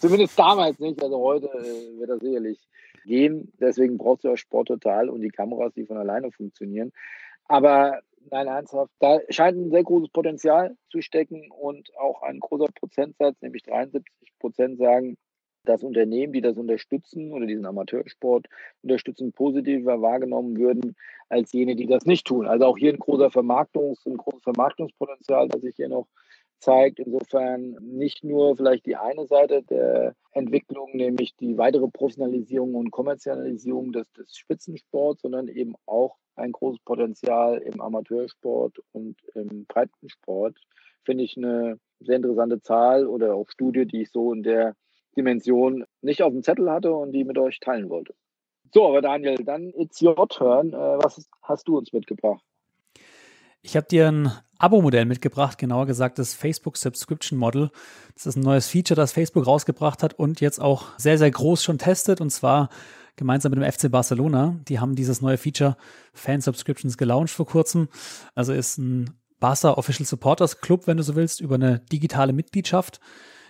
Zumindest 0.00 0.38
damals 0.38 0.78
nicht. 0.78 1.02
Also 1.02 1.18
heute 1.18 1.48
äh, 1.48 1.98
wird 1.98 2.08
das 2.08 2.20
sicherlich 2.20 2.58
gehen. 3.04 3.52
Deswegen 3.60 3.98
brauchst 3.98 4.24
du 4.24 4.28
ja 4.28 4.36
Sport 4.38 4.68
total 4.68 5.10
und 5.10 5.20
die 5.20 5.28
Kameras, 5.28 5.74
die 5.74 5.84
von 5.84 5.98
alleine 5.98 6.32
funktionieren. 6.32 6.90
Aber 7.44 8.00
Nein, 8.28 8.46
ernsthaft. 8.46 8.92
Da 8.98 9.18
scheint 9.30 9.56
ein 9.56 9.70
sehr 9.70 9.82
großes 9.82 10.10
Potenzial 10.10 10.76
zu 10.90 11.00
stecken 11.00 11.50
und 11.50 11.90
auch 11.98 12.22
ein 12.22 12.38
großer 12.38 12.66
Prozentsatz, 12.74 13.40
nämlich 13.40 13.62
73 13.62 14.32
Prozent 14.38 14.78
sagen, 14.78 15.16
dass 15.64 15.82
Unternehmen, 15.82 16.32
die 16.32 16.40
das 16.40 16.56
unterstützen 16.56 17.32
oder 17.32 17.46
diesen 17.46 17.66
Amateursport 17.66 18.46
unterstützen, 18.82 19.32
positiver 19.32 20.00
wahrgenommen 20.00 20.56
würden 20.58 20.96
als 21.28 21.52
jene, 21.52 21.76
die 21.76 21.86
das 21.86 22.06
nicht 22.06 22.26
tun. 22.26 22.46
Also 22.46 22.66
auch 22.66 22.78
hier 22.78 22.92
ein 22.92 22.98
großer 22.98 23.30
Vermarktungs-, 23.30 24.06
ein 24.06 24.16
großes 24.16 24.42
Vermarktungspotenzial, 24.42 25.48
das 25.48 25.60
sich 25.62 25.76
hier 25.76 25.88
noch 25.88 26.06
zeigt. 26.60 26.98
Insofern 27.00 27.76
nicht 27.80 28.22
nur 28.22 28.56
vielleicht 28.56 28.86
die 28.86 28.96
eine 28.96 29.26
Seite 29.26 29.62
der 29.62 30.14
Entwicklung, 30.32 30.90
nämlich 30.94 31.34
die 31.36 31.58
weitere 31.58 31.88
Professionalisierung 31.88 32.74
und 32.74 32.90
Kommerzialisierung 32.90 33.92
des, 33.92 34.10
des 34.12 34.36
Spitzensports, 34.36 35.22
sondern 35.22 35.48
eben 35.48 35.74
auch 35.86 36.16
ein 36.36 36.52
großes 36.52 36.80
Potenzial 36.84 37.58
im 37.58 37.80
Amateursport 37.80 38.78
und 38.92 39.16
im 39.34 39.66
Breitensport. 39.66 40.56
Finde 41.04 41.24
ich 41.24 41.36
eine 41.36 41.78
sehr 42.00 42.16
interessante 42.16 42.60
Zahl 42.60 43.06
oder 43.06 43.34
auch 43.34 43.48
Studie, 43.50 43.86
die 43.86 44.02
ich 44.02 44.10
so 44.10 44.32
in 44.32 44.42
der 44.42 44.74
Dimension 45.16 45.84
nicht 46.02 46.22
auf 46.22 46.32
dem 46.32 46.42
Zettel 46.42 46.70
hatte 46.70 46.94
und 46.94 47.12
die 47.12 47.24
mit 47.24 47.38
euch 47.38 47.58
teilen 47.60 47.90
wollte. 47.90 48.14
So, 48.72 48.86
aber 48.86 49.02
Daniel, 49.02 49.36
dann 49.36 49.70
it's 49.70 50.00
your 50.00 50.28
turn. 50.28 50.72
Was 50.72 51.28
hast 51.42 51.66
du 51.66 51.76
uns 51.76 51.92
mitgebracht? 51.92 52.44
Ich 53.62 53.76
habe 53.76 53.86
dir 53.86 54.08
ein 54.08 54.32
Abo-Modell 54.58 55.04
mitgebracht, 55.04 55.58
genauer 55.58 55.86
gesagt 55.86 56.18
das 56.18 56.34
Facebook 56.34 56.76
Subscription 56.76 57.38
Model. 57.38 57.70
Das 58.14 58.26
ist 58.26 58.36
ein 58.36 58.42
neues 58.42 58.68
Feature, 58.68 58.96
das 58.96 59.12
Facebook 59.12 59.46
rausgebracht 59.46 60.02
hat 60.02 60.14
und 60.14 60.40
jetzt 60.40 60.60
auch 60.60 60.86
sehr, 60.98 61.18
sehr 61.18 61.30
groß 61.30 61.62
schon 61.62 61.78
testet. 61.78 62.20
Und 62.20 62.30
zwar 62.30 62.70
gemeinsam 63.16 63.52
mit 63.52 63.62
dem 63.62 63.70
FC 63.70 63.90
Barcelona. 63.90 64.58
Die 64.68 64.80
haben 64.80 64.94
dieses 64.94 65.20
neue 65.20 65.36
Feature 65.36 65.76
Fan 66.14 66.40
Subscriptions 66.40 66.96
gelauncht 66.96 67.32
vor 67.32 67.46
kurzem. 67.46 67.88
Also 68.34 68.52
ist 68.54 68.78
ein 68.78 69.10
Barca 69.40 69.72
Official 69.72 70.06
Supporters 70.06 70.60
Club, 70.60 70.86
wenn 70.86 70.96
du 70.96 71.02
so 71.02 71.16
willst, 71.16 71.40
über 71.40 71.56
eine 71.56 71.80
digitale 71.80 72.32
Mitgliedschaft. 72.32 73.00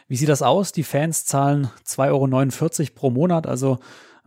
Wie 0.09 0.17
sieht 0.17 0.29
das 0.29 0.43
aus? 0.43 0.73
Die 0.73 0.83
Fans 0.83 1.25
zahlen 1.25 1.71
2,49 1.87 2.81
Euro 2.81 2.91
pro 2.95 3.11
Monat, 3.11 3.47
also 3.47 3.79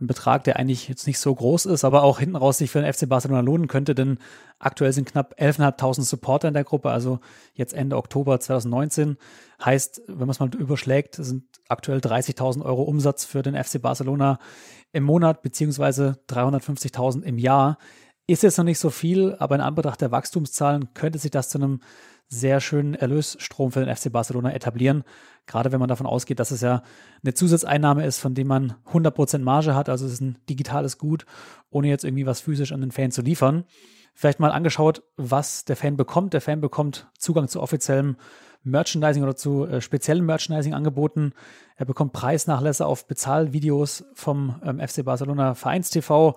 ein 0.04 0.06
Betrag, 0.06 0.44
der 0.44 0.56
eigentlich 0.56 0.88
jetzt 0.88 1.06
nicht 1.06 1.18
so 1.18 1.34
groß 1.34 1.66
ist, 1.66 1.84
aber 1.84 2.02
auch 2.02 2.18
hinten 2.18 2.36
raus 2.36 2.58
sich 2.58 2.70
für 2.70 2.80
den 2.80 2.92
FC 2.92 3.08
Barcelona 3.08 3.40
lohnen 3.40 3.66
könnte, 3.66 3.94
denn 3.94 4.18
aktuell 4.58 4.92
sind 4.92 5.08
knapp 5.08 5.34
11.500 5.38 6.02
Supporter 6.02 6.48
in 6.48 6.54
der 6.54 6.64
Gruppe, 6.64 6.90
also 6.90 7.20
jetzt 7.54 7.74
Ende 7.74 7.96
Oktober 7.96 8.38
2019. 8.38 9.16
Heißt, 9.64 10.02
wenn 10.06 10.18
man 10.18 10.30
es 10.30 10.40
mal 10.40 10.54
überschlägt, 10.54 11.16
sind 11.16 11.44
aktuell 11.68 11.98
30.000 11.98 12.64
Euro 12.64 12.82
Umsatz 12.82 13.24
für 13.24 13.42
den 13.42 13.62
FC 13.62 13.80
Barcelona 13.80 14.38
im 14.92 15.04
Monat, 15.04 15.42
beziehungsweise 15.42 16.18
350.000 16.28 17.22
im 17.22 17.38
Jahr. 17.38 17.78
Ist 18.26 18.42
jetzt 18.42 18.56
noch 18.56 18.64
nicht 18.64 18.78
so 18.78 18.88
viel, 18.88 19.34
aber 19.38 19.54
in 19.54 19.60
Anbetracht 19.60 20.00
der 20.00 20.10
Wachstumszahlen 20.10 20.94
könnte 20.94 21.18
sich 21.18 21.30
das 21.30 21.50
zu 21.50 21.58
einem 21.58 21.80
sehr 22.28 22.60
schönen 22.60 22.94
Erlösstrom 22.94 23.70
für 23.70 23.84
den 23.84 23.94
FC 23.94 24.10
Barcelona 24.10 24.52
etablieren. 24.54 25.04
Gerade 25.46 25.72
wenn 25.72 25.78
man 25.78 25.90
davon 25.90 26.06
ausgeht, 26.06 26.40
dass 26.40 26.50
es 26.50 26.62
ja 26.62 26.82
eine 27.22 27.34
Zusatzeinnahme 27.34 28.04
ist, 28.06 28.18
von 28.18 28.34
dem 28.34 28.46
man 28.46 28.74
100% 28.90 29.38
Marge 29.40 29.74
hat. 29.74 29.90
Also 29.90 30.06
es 30.06 30.14
ist 30.14 30.20
ein 30.22 30.38
digitales 30.48 30.96
Gut, 30.96 31.26
ohne 31.70 31.88
jetzt 31.88 32.04
irgendwie 32.04 32.24
was 32.24 32.40
physisch 32.40 32.72
an 32.72 32.80
den 32.80 32.92
Fan 32.92 33.10
zu 33.10 33.20
liefern. 33.20 33.64
Vielleicht 34.14 34.40
mal 34.40 34.52
angeschaut, 34.52 35.02
was 35.16 35.64
der 35.66 35.76
Fan 35.76 35.96
bekommt. 35.96 36.32
Der 36.32 36.40
Fan 36.40 36.60
bekommt 36.60 37.08
Zugang 37.18 37.48
zu 37.48 37.60
offiziellem 37.60 38.16
Merchandising 38.62 39.22
oder 39.22 39.36
zu 39.36 39.66
äh, 39.66 39.82
speziellen 39.82 40.24
Merchandising-Angeboten. 40.24 41.34
Er 41.76 41.84
bekommt 41.84 42.14
Preisnachlässe 42.14 42.86
auf 42.86 43.06
Bezahlvideos 43.06 44.04
vom 44.14 44.60
ähm, 44.64 44.80
FC 44.80 45.04
Barcelona 45.04 45.54
Vereinstv. 45.54 46.34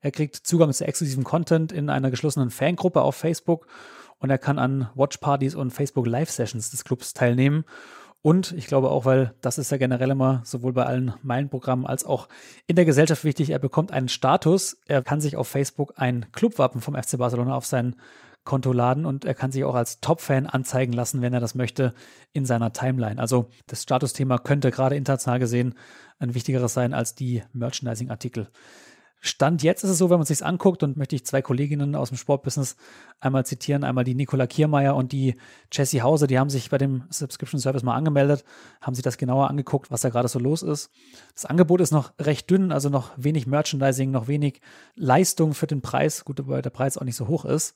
Er 0.00 0.10
kriegt 0.10 0.36
Zugang 0.36 0.72
zu 0.72 0.86
exklusivem 0.86 1.24
Content 1.24 1.72
in 1.72 1.90
einer 1.90 2.10
geschlossenen 2.10 2.50
Fangruppe 2.50 3.02
auf 3.02 3.16
Facebook 3.16 3.66
und 4.18 4.30
er 4.30 4.38
kann 4.38 4.58
an 4.58 4.88
Watchpartys 4.94 5.54
und 5.54 5.72
Facebook 5.72 6.06
Live-Sessions 6.06 6.70
des 6.70 6.84
Clubs 6.84 7.14
teilnehmen. 7.14 7.64
Und 8.20 8.52
ich 8.52 8.66
glaube 8.66 8.90
auch, 8.90 9.04
weil 9.04 9.34
das 9.40 9.58
ist 9.58 9.70
ja 9.70 9.76
generell 9.76 10.10
immer 10.10 10.42
sowohl 10.44 10.72
bei 10.72 10.84
allen 10.84 11.14
Meilenprogrammen 11.22 11.86
als 11.86 12.04
auch 12.04 12.28
in 12.66 12.74
der 12.74 12.84
Gesellschaft 12.84 13.24
wichtig, 13.24 13.50
er 13.50 13.60
bekommt 13.60 13.92
einen 13.92 14.08
Status. 14.08 14.76
Er 14.86 15.02
kann 15.02 15.20
sich 15.20 15.36
auf 15.36 15.46
Facebook 15.46 15.94
ein 15.96 16.26
Clubwappen 16.32 16.80
vom 16.80 16.94
FC 16.94 17.16
Barcelona 17.16 17.54
auf 17.54 17.66
sein 17.66 17.94
Konto 18.44 18.72
laden 18.72 19.04
und 19.04 19.24
er 19.24 19.34
kann 19.34 19.52
sich 19.52 19.62
auch 19.64 19.74
als 19.74 20.00
Top-Fan 20.00 20.46
anzeigen 20.46 20.92
lassen, 20.92 21.22
wenn 21.22 21.34
er 21.34 21.40
das 21.40 21.54
möchte, 21.54 21.94
in 22.32 22.44
seiner 22.44 22.72
Timeline. 22.72 23.20
Also 23.20 23.50
das 23.66 23.82
Statusthema 23.82 24.38
könnte 24.38 24.70
gerade 24.70 24.96
international 24.96 25.38
gesehen 25.38 25.74
ein 26.18 26.34
wichtigeres 26.34 26.74
sein 26.74 26.94
als 26.94 27.14
die 27.14 27.42
Merchandising-Artikel. 27.52 28.48
Stand 29.20 29.64
jetzt 29.64 29.82
ist 29.82 29.90
es 29.90 29.98
so, 29.98 30.10
wenn 30.10 30.18
man 30.18 30.26
sich 30.26 30.44
anguckt 30.44 30.82
und 30.82 30.96
möchte 30.96 31.16
ich 31.16 31.26
zwei 31.26 31.42
Kolleginnen 31.42 31.96
aus 31.96 32.10
dem 32.10 32.16
Sportbusiness 32.16 32.76
einmal 33.18 33.44
zitieren, 33.44 33.82
einmal 33.82 34.04
die 34.04 34.14
Nicola 34.14 34.46
Kiermeier 34.46 34.94
und 34.94 35.10
die 35.10 35.34
Jessie 35.72 36.02
Hause, 36.02 36.28
die 36.28 36.38
haben 36.38 36.50
sich 36.50 36.70
bei 36.70 36.78
dem 36.78 37.04
Subscription 37.10 37.60
Service 37.60 37.82
mal 37.82 37.96
angemeldet, 37.96 38.44
haben 38.80 38.94
sich 38.94 39.02
das 39.02 39.18
genauer 39.18 39.50
angeguckt, 39.50 39.90
was 39.90 40.02
da 40.02 40.10
gerade 40.10 40.28
so 40.28 40.38
los 40.38 40.62
ist. 40.62 40.90
Das 41.34 41.46
Angebot 41.46 41.80
ist 41.80 41.90
noch 41.90 42.12
recht 42.20 42.48
dünn, 42.48 42.70
also 42.70 42.90
noch 42.90 43.10
wenig 43.16 43.46
Merchandising, 43.46 44.12
noch 44.12 44.28
wenig 44.28 44.60
Leistung 44.94 45.54
für 45.54 45.66
den 45.66 45.82
Preis, 45.82 46.24
gut, 46.24 46.46
weil 46.46 46.62
der 46.62 46.70
Preis 46.70 46.96
auch 46.96 47.04
nicht 47.04 47.16
so 47.16 47.26
hoch 47.26 47.44
ist. 47.44 47.74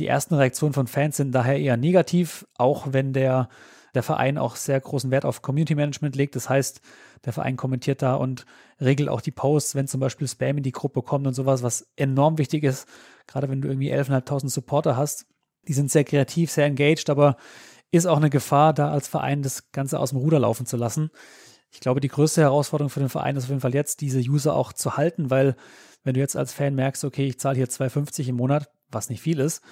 Die 0.00 0.08
ersten 0.08 0.34
Reaktionen 0.34 0.72
von 0.72 0.88
Fans 0.88 1.16
sind 1.16 1.32
daher 1.32 1.58
eher 1.58 1.76
negativ, 1.76 2.46
auch 2.56 2.92
wenn 2.92 3.12
der 3.12 3.48
der 3.94 4.02
Verein 4.02 4.38
auch 4.38 4.56
sehr 4.56 4.80
großen 4.80 5.10
Wert 5.10 5.24
auf 5.24 5.42
Community 5.42 5.74
Management 5.74 6.16
legt. 6.16 6.36
Das 6.36 6.48
heißt, 6.48 6.80
der 7.24 7.32
Verein 7.32 7.56
kommentiert 7.56 8.02
da 8.02 8.14
und 8.14 8.46
regelt 8.80 9.08
auch 9.08 9.20
die 9.20 9.30
Posts, 9.30 9.74
wenn 9.74 9.86
zum 9.86 10.00
Beispiel 10.00 10.28
Spam 10.28 10.58
in 10.58 10.62
die 10.62 10.72
Gruppe 10.72 11.02
kommt 11.02 11.26
und 11.26 11.34
sowas, 11.34 11.62
was 11.62 11.88
enorm 11.96 12.38
wichtig 12.38 12.64
ist, 12.64 12.88
gerade 13.26 13.48
wenn 13.48 13.60
du 13.60 13.68
irgendwie 13.68 13.92
11.500 13.92 14.48
Supporter 14.48 14.96
hast. 14.96 15.26
Die 15.68 15.74
sind 15.74 15.90
sehr 15.90 16.04
kreativ, 16.04 16.50
sehr 16.50 16.66
engaged, 16.66 17.10
aber 17.10 17.36
ist 17.90 18.06
auch 18.06 18.16
eine 18.16 18.30
Gefahr, 18.30 18.72
da 18.72 18.90
als 18.90 19.08
Verein 19.08 19.42
das 19.42 19.72
Ganze 19.72 19.98
aus 19.98 20.10
dem 20.10 20.18
Ruder 20.18 20.38
laufen 20.38 20.66
zu 20.66 20.76
lassen. 20.76 21.10
Ich 21.72 21.80
glaube, 21.80 22.00
die 22.00 22.08
größte 22.08 22.40
Herausforderung 22.40 22.90
für 22.90 23.00
den 23.00 23.08
Verein 23.08 23.36
ist 23.36 23.44
auf 23.44 23.50
jeden 23.50 23.60
Fall 23.60 23.74
jetzt, 23.74 24.00
diese 24.00 24.20
User 24.20 24.54
auch 24.54 24.72
zu 24.72 24.96
halten, 24.96 25.30
weil 25.30 25.56
wenn 26.02 26.14
du 26.14 26.20
jetzt 26.20 26.36
als 26.36 26.52
Fan 26.52 26.74
merkst, 26.74 27.04
okay, 27.04 27.26
ich 27.26 27.38
zahle 27.38 27.56
hier 27.56 27.68
2,50 27.68 28.28
im 28.28 28.36
Monat, 28.36 28.70
was 28.88 29.08
nicht 29.08 29.20
viel 29.20 29.38
ist, 29.38 29.62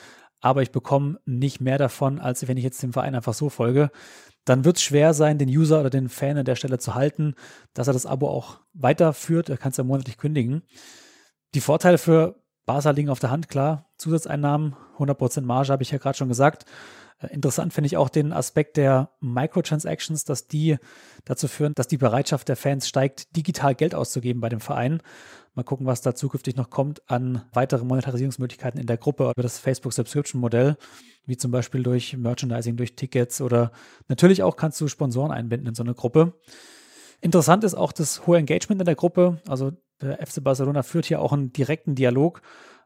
aber 0.41 0.63
ich 0.63 0.71
bekomme 0.71 1.19
nicht 1.25 1.61
mehr 1.61 1.79
davon, 1.79 2.19
als 2.19 2.47
wenn 2.47 2.57
ich 2.57 2.65
jetzt 2.65 2.83
dem 2.83 2.93
Verein 2.93 3.15
einfach 3.15 3.35
so 3.35 3.49
folge, 3.49 3.91
dann 4.45 4.65
wird 4.65 4.77
es 4.77 4.83
schwer 4.83 5.13
sein, 5.15 5.39
den 5.39 5.49
User 5.49 5.81
oder 5.81 5.91
den 5.91 6.09
Fan 6.09 6.39
an 6.39 6.45
der 6.45 6.57
Stelle 6.57 6.79
zu 6.79 6.95
halten, 6.95 7.35
dass 7.75 7.87
er 7.87 7.93
das 7.93 8.07
Abo 8.07 8.29
auch 8.29 8.61
weiterführt. 8.73 9.49
Er 9.51 9.59
kann 9.59 9.73
es 9.73 9.77
ja 9.77 9.85
monatlich 9.85 10.17
kündigen. 10.17 10.63
Die 11.55 11.61
Vorteile 11.61 11.99
für 11.99 12.43
Barca 12.65 12.91
liegen 12.91 13.11
auf 13.11 13.19
der 13.19 13.31
Hand, 13.31 13.49
klar. 13.49 13.91
Zusatzeinnahmen, 13.99 14.77
100% 14.99 15.43
Marge, 15.43 15.73
habe 15.73 15.83
ich 15.83 15.91
ja 15.91 15.99
gerade 15.99 16.17
schon 16.17 16.29
gesagt. 16.29 16.65
Äh, 17.21 17.29
interessant 17.29 17.73
finde 17.73 17.87
ich 17.87 17.97
auch 17.97 18.09
den 18.09 18.33
Aspekt 18.33 18.77
der 18.77 19.11
Microtransactions, 19.21 20.25
dass 20.25 20.47
die 20.47 20.77
dazu 21.25 21.49
führen, 21.49 21.73
dass 21.75 21.89
die 21.89 21.99
Bereitschaft 21.99 22.49
der 22.49 22.57
Fans 22.57 22.89
steigt, 22.89 23.37
digital 23.37 23.75
Geld 23.75 23.95
auszugeben 23.95 24.41
bei 24.41 24.49
dem 24.49 24.61
Verein. 24.61 25.03
Mal 25.55 25.65
gucken, 25.65 25.87
was 25.87 26.03
da 26.03 26.15
zukünftig 26.15 26.55
noch 26.57 26.71
kommt 26.71 27.03
an 27.11 27.43
weitere 27.53 27.85
Monetarisierungsmöglichkeiten 27.85 28.81
in 28.81 28.87
der 28.87 28.97
Gruppe 28.97 29.25
über 29.25 29.43
das 29.43 29.59
Facebook 29.59 29.93
Subscription 29.93 30.41
Modell, 30.41 30.77
wie 31.27 31.37
zum 31.37 31.51
Beispiel 31.51 31.83
durch 31.83 32.17
Merchandising, 32.17 32.77
durch 32.77 32.95
Tickets 32.95 33.41
oder 33.41 33.73
natürlich 34.07 34.43
auch 34.43 34.57
kannst 34.57 34.81
du 34.81 34.87
Sponsoren 34.87 35.33
einbinden 35.33 35.69
in 35.69 35.75
so 35.75 35.83
eine 35.83 35.95
Gruppe. 35.95 36.35
Interessant 37.21 37.65
ist 37.65 37.75
auch 37.75 37.91
das 37.91 38.27
hohe 38.27 38.39
Engagement 38.39 38.81
in 38.81 38.87
der 38.87 38.95
Gruppe. 38.95 39.41
Also 39.49 39.73
der 40.01 40.25
FC 40.25 40.45
Barcelona 40.45 40.85
führt 40.85 41.07
hier 41.07 41.21
auch 41.21 41.33
einen 41.33 41.53
direkten 41.53 41.97
Dialog, 41.97 42.41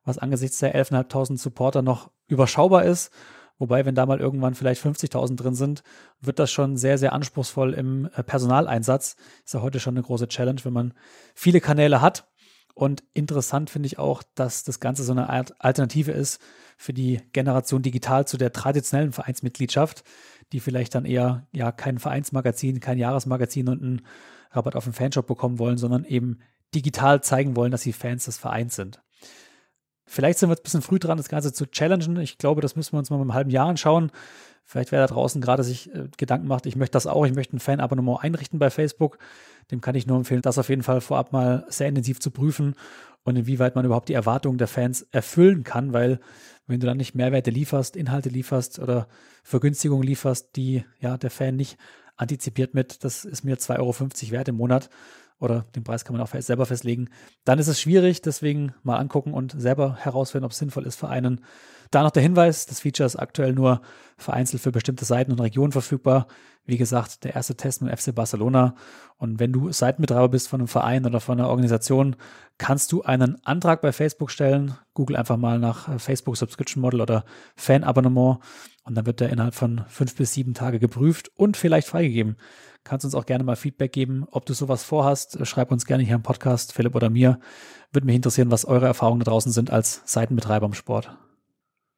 was 0.05 0.17
angesichts 0.17 0.59
der 0.59 0.75
11.500 0.75 1.37
Supporter 1.37 1.83
noch 1.83 2.11
überschaubar 2.27 2.85
ist. 2.85 3.13
Wobei, 3.59 3.85
wenn 3.85 3.95
da 3.95 4.07
mal 4.07 4.21
irgendwann 4.21 4.55
vielleicht 4.55 4.85
50.000 4.85 5.37
drin 5.37 5.55
sind, 5.55 5.83
wird 6.21 6.39
das 6.39 6.51
schon 6.51 6.77
sehr, 6.77 6.99
sehr 6.99 7.13
anspruchsvoll 7.13 7.75
im 7.75 8.09
äh, 8.15 8.23
Personaleinsatz. 8.23 9.17
Ist 9.45 9.55
ja 9.55 9.63
heute 9.63 9.81
schon 9.81 9.95
eine 9.95 10.03
große 10.03 10.29
Challenge, 10.29 10.61
wenn 10.65 10.73
man 10.73 10.95
viele 11.35 11.61
Kanäle 11.61 12.01
hat. 12.01 12.29
Und 12.75 13.05
interessant 13.13 13.69
finde 13.69 13.87
ich 13.87 13.99
auch, 13.99 14.23
dass 14.35 14.65
das 14.65 14.81
Ganze 14.81 15.05
so 15.05 15.13
eine 15.13 15.29
Art 15.29 15.55
Alternative 15.59 16.13
ist 16.13 16.41
für 16.79 16.93
die 16.93 17.21
Generation 17.33 17.83
digital 17.83 18.27
zu 18.27 18.39
der 18.39 18.53
traditionellen 18.53 19.13
Vereinsmitgliedschaft, 19.13 20.05
die 20.53 20.61
vielleicht 20.61 20.95
dann 20.95 21.05
eher 21.05 21.47
ja 21.53 21.71
kein 21.71 21.99
Vereinsmagazin, 21.99 22.81
kein 22.81 22.99
Jahresmagazin 22.99 23.69
und 23.69 23.83
einen 23.83 24.03
Rabatt 24.51 24.75
auf 24.77 24.85
den 24.85 24.93
Fanshop 24.93 25.27
bekommen 25.27 25.59
wollen, 25.59 25.79
sondern 25.79 26.05
eben 26.05 26.41
digital 26.75 27.23
zeigen 27.23 27.57
wollen, 27.57 27.73
dass 27.73 27.83
sie 27.83 27.93
Fans 27.93 28.25
des 28.25 28.39
Vereins 28.39 28.75
sind. 28.75 29.03
Vielleicht 30.07 30.39
sind 30.39 30.49
wir 30.49 30.53
jetzt 30.53 30.61
ein 30.61 30.65
bisschen 30.65 30.83
früh 30.83 30.99
dran, 30.99 31.17
das 31.17 31.29
Ganze 31.29 31.53
zu 31.53 31.67
challengen. 31.67 32.19
Ich 32.21 32.39
glaube, 32.39 32.61
das 32.61 32.77
müssen 32.77 32.93
wir 32.93 32.99
uns 32.99 33.11
mal 33.11 33.21
im 33.21 33.35
halben 33.35 33.51
Jahr 33.51 33.69
anschauen. 33.69 34.11
Vielleicht 34.65 34.93
wer 34.93 35.01
da 35.01 35.13
draußen 35.13 35.41
gerade 35.41 35.65
sich 35.65 35.93
äh, 35.95 36.09
Gedanken 36.17 36.47
macht, 36.47 36.67
ich 36.67 36.77
möchte 36.77 36.93
das 36.93 37.07
auch, 37.07 37.27
ich 37.27 37.35
möchte 37.35 37.57
ein 37.57 37.61
Fanabonnement 37.61 38.23
einrichten 38.23 38.59
bei 38.59 38.71
Facebook. 38.71 39.19
Dem 39.71 39.81
kann 39.81 39.95
ich 39.95 40.07
nur 40.07 40.17
empfehlen, 40.17 40.43
das 40.43 40.59
auf 40.59 40.69
jeden 40.69 40.83
Fall 40.83 41.01
vorab 41.01 41.33
mal 41.33 41.65
sehr 41.69 41.89
intensiv 41.89 42.21
zu 42.21 42.31
prüfen 42.31 42.75
und 43.25 43.37
inwieweit 43.37 43.75
man 43.75 43.85
überhaupt 43.85 44.09
die 44.09 44.15
Erwartungen 44.15 44.59
der 44.59 44.69
Fans 44.69 45.03
erfüllen 45.11 45.65
kann, 45.65 45.93
weil 45.93 46.21
wenn 46.67 46.81
du 46.81 46.87
dann 46.87 46.97
nicht 46.97 47.15
Mehrwerte 47.15 47.51
lieferst, 47.51 47.97
Inhalte 47.97 48.29
lieferst 48.29 48.79
oder 48.79 49.09
Vergünstigungen 49.43 50.07
lieferst, 50.07 50.57
die 50.57 50.85
ja 51.01 51.17
der 51.17 51.31
Fan 51.31 51.57
nicht 51.57 51.77
antizipiert 52.17 52.75
mit, 52.75 53.05
das 53.05 53.25
ist 53.25 53.45
mir 53.45 53.57
2,50 53.57 53.79
Euro 53.79 54.33
wert 54.33 54.49
im 54.49 54.57
Monat, 54.57 54.91
oder 55.43 55.67
den 55.75 55.83
Preis 55.83 56.05
kann 56.05 56.17
man 56.17 56.23
auch 56.23 56.29
selber 56.29 56.67
festlegen, 56.67 57.09
dann 57.45 57.59
ist 57.59 57.67
es 57.67 57.81
schwierig. 57.81 58.23
Deswegen 58.23 58.75
mal 58.83 58.99
angucken 58.99 59.35
und 59.35 59.61
selber 59.61 59.97
herausfinden, 59.97 60.45
ob 60.45 60.53
es 60.53 60.59
sinnvoll 60.59 60.87
ist 60.87 60.97
für 60.97 61.09
einen. 61.09 61.41
Da 61.93 62.03
noch 62.03 62.11
der 62.11 62.23
Hinweis, 62.23 62.65
das 62.65 62.81
Feature 62.81 63.07
ist 63.07 63.17
aktuell 63.17 63.53
nur 63.53 63.83
vereinzelt 64.17 64.63
für 64.63 64.73
bestimmte 64.73 65.05
Seiten 65.05 65.31
und 65.31 65.41
Regionen 65.41 65.73
verfügbar. 65.73 66.27
Wie 66.65 66.79
gesagt, 66.79 67.23
der 67.23 67.35
erste 67.35 67.55
Test 67.55 67.83
mit 67.83 68.01
FC 68.01 68.15
Barcelona. 68.15 68.77
Und 69.19 69.39
wenn 69.39 69.53
du 69.53 69.71
Seitenbetreiber 69.71 70.31
bist 70.31 70.49
von 70.49 70.61
einem 70.61 70.69
Verein 70.69 71.05
oder 71.05 71.21
von 71.21 71.39
einer 71.39 71.51
Organisation, 71.51 72.17
kannst 72.57 72.93
du 72.93 73.03
einen 73.03 73.45
Antrag 73.45 73.83
bei 73.83 73.93
Facebook 73.93 74.31
stellen. 74.31 74.75
Google 74.95 75.17
einfach 75.17 75.37
mal 75.37 75.59
nach 75.59 76.01
Facebook 76.01 76.39
Subscription 76.39 76.81
Model 76.81 77.03
oder 77.03 77.27
Fan-Abonnement 77.57 78.39
und 78.85 78.95
dann 78.95 79.05
wird 79.05 79.21
der 79.21 79.29
innerhalb 79.29 79.55
von 79.55 79.85
fünf 79.89 80.17
bis 80.17 80.33
sieben 80.33 80.55
Tage 80.55 80.79
geprüft 80.79 81.31
und 81.37 81.59
vielleicht 81.59 81.89
freigegeben. 81.89 82.37
Kannst 82.85 83.05
uns 83.05 83.15
auch 83.15 83.27
gerne 83.27 83.45
mal 83.45 83.57
Feedback 83.57 83.93
geben, 83.93 84.25
ob 84.31 84.47
du 84.47 84.55
sowas 84.55 84.83
vorhast. 84.83 85.47
Schreib 85.47 85.71
uns 85.71 85.85
gerne 85.85 86.05
hier 86.05 86.15
im 86.15 86.23
Podcast, 86.23 86.73
Philipp 86.73 86.95
oder 86.95 87.11
mir. 87.11 87.39
Würde 87.93 88.07
mich 88.07 88.17
interessieren, 88.17 88.51
was 88.51 88.65
eure 88.65 88.87
Erfahrungen 88.87 89.21
da 89.21 89.31
draußen 89.31 89.53
sind 89.53 89.71
als 89.71 90.01
Seitenbetreiber 90.07 90.65
im 90.65 90.73
Sport. 90.73 91.15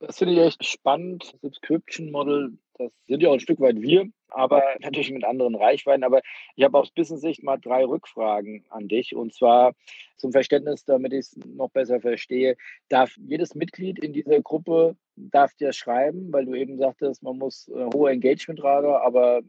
Das 0.06 0.18
finde 0.18 0.34
ich 0.34 0.40
echt 0.40 0.64
spannend. 0.64 1.34
Subscription 1.40 2.10
Model, 2.10 2.58
das 2.78 2.92
sind 3.06 3.22
ja 3.22 3.28
auch 3.28 3.34
ein 3.34 3.40
Stück 3.40 3.60
weit 3.60 3.80
wir, 3.80 4.06
aber 4.28 4.62
natürlich 4.80 5.10
mit 5.10 5.24
anderen 5.24 5.54
Reichweiten. 5.54 6.04
Aber 6.04 6.20
ich 6.56 6.64
habe 6.64 6.78
aus 6.78 6.90
Business-Sicht 6.90 7.42
mal 7.42 7.58
drei 7.58 7.84
Rückfragen 7.84 8.64
an 8.68 8.88
dich. 8.88 9.14
Und 9.14 9.34
zwar 9.34 9.74
zum 10.16 10.32
Verständnis, 10.32 10.84
damit 10.84 11.12
ich 11.12 11.20
es 11.20 11.36
noch 11.46 11.70
besser 11.70 12.00
verstehe. 12.00 12.56
Darf 12.88 13.16
jedes 13.16 13.54
Mitglied 13.54 13.98
in 13.98 14.12
dieser 14.12 14.40
Gruppe 14.40 14.96
darf 15.16 15.54
dir 15.54 15.72
schreiben, 15.72 16.32
weil 16.32 16.46
du 16.46 16.54
eben 16.54 16.76
sagtest, 16.78 17.22
man 17.22 17.38
muss 17.38 17.68
äh, 17.68 17.86
hohe 17.94 18.10
Engagement-Rate, 18.10 19.00
aber 19.00 19.42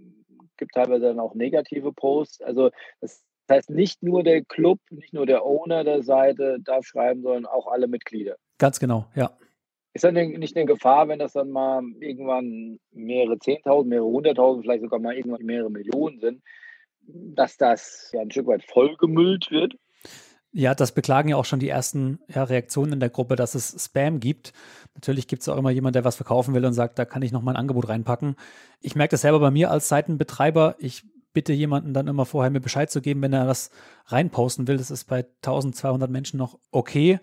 gibt 0.58 0.74
teilweise 0.74 1.06
dann 1.06 1.20
auch 1.20 1.34
negative 1.36 1.92
Posts. 1.92 2.42
Also 2.42 2.70
das 3.02 3.24
Das 3.48 3.58
heißt, 3.58 3.70
nicht 3.70 4.02
nur 4.02 4.24
der 4.24 4.44
Club, 4.44 4.80
nicht 4.90 5.14
nur 5.14 5.26
der 5.26 5.46
Owner 5.46 5.84
der 5.84 6.02
Seite 6.02 6.58
darf 6.64 6.86
schreiben, 6.86 7.22
sondern 7.22 7.46
auch 7.46 7.68
alle 7.68 7.88
Mitglieder. 7.88 8.38
Ganz 8.58 8.80
genau, 8.80 9.06
ja. 9.16 9.38
Ist 9.96 10.04
dann 10.04 10.14
nicht 10.14 10.58
eine 10.58 10.66
Gefahr, 10.66 11.08
wenn 11.08 11.20
das 11.20 11.32
dann 11.32 11.52
mal 11.52 11.82
irgendwann 12.02 12.80
mehrere 12.92 13.40
Zehntausend, 13.40 13.90
mehrere 13.90 14.10
hunderttausend, 14.10 14.66
vielleicht 14.66 14.84
sogar 14.84 15.00
mal 15.00 15.16
irgendwann 15.16 15.46
mehrere 15.46 15.72
Millionen 15.72 16.20
sind, 16.20 16.44
dass 17.08 17.56
das 17.56 18.10
ja 18.12 18.20
ein 18.20 18.30
Stück 18.30 18.48
weit 18.48 18.66
vollgemüllt 18.66 19.52
wird? 19.52 19.76
Ja, 20.52 20.76
das 20.76 20.92
beklagen 20.92 21.30
ja 21.30 21.38
auch 21.38 21.46
schon 21.46 21.62
die 21.62 21.70
ersten 21.70 22.20
ja, 22.28 22.44
Reaktionen 22.44 22.92
in 22.92 23.00
der 23.00 23.10
Gruppe, 23.10 23.38
dass 23.38 23.56
es 23.56 23.74
Spam 23.86 24.20
gibt. 24.20 24.52
Natürlich 24.96 25.28
gibt 25.28 25.44
es 25.44 25.48
auch 25.48 25.58
immer 25.58 25.70
jemand, 25.70 25.96
der 25.96 26.04
was 26.04 26.18
verkaufen 26.18 26.54
will 26.54 26.66
und 26.66 26.74
sagt, 26.74 27.00
da 27.00 27.06
kann 27.06 27.22
ich 27.22 27.32
noch 27.32 27.42
mal 27.42 27.52
ein 27.54 27.58
Angebot 27.58 27.88
reinpacken. 27.88 28.36
Ich 28.82 28.96
merke 28.96 29.12
das 29.12 29.22
selber 29.22 29.40
bei 29.40 29.52
mir 29.52 29.72
als 29.72 29.88
Seitenbetreiber. 29.88 30.76
Ich 30.80 31.06
bitte 31.36 31.54
jemanden 31.54 31.94
dann 31.94 32.08
immer 32.08 32.26
vorher 32.26 32.50
mir 32.50 32.62
Bescheid 32.62 32.90
zu 32.90 33.02
geben, 33.02 33.22
wenn 33.22 33.34
er 33.34 33.46
was 33.46 33.70
reinposten 34.08 34.68
will. 34.68 34.78
Das 34.78 34.90
ist 34.90 35.04
bei 35.04 35.26
1200 35.44 36.10
Menschen 36.10 36.38
noch 36.38 36.58
okay. 36.72 37.20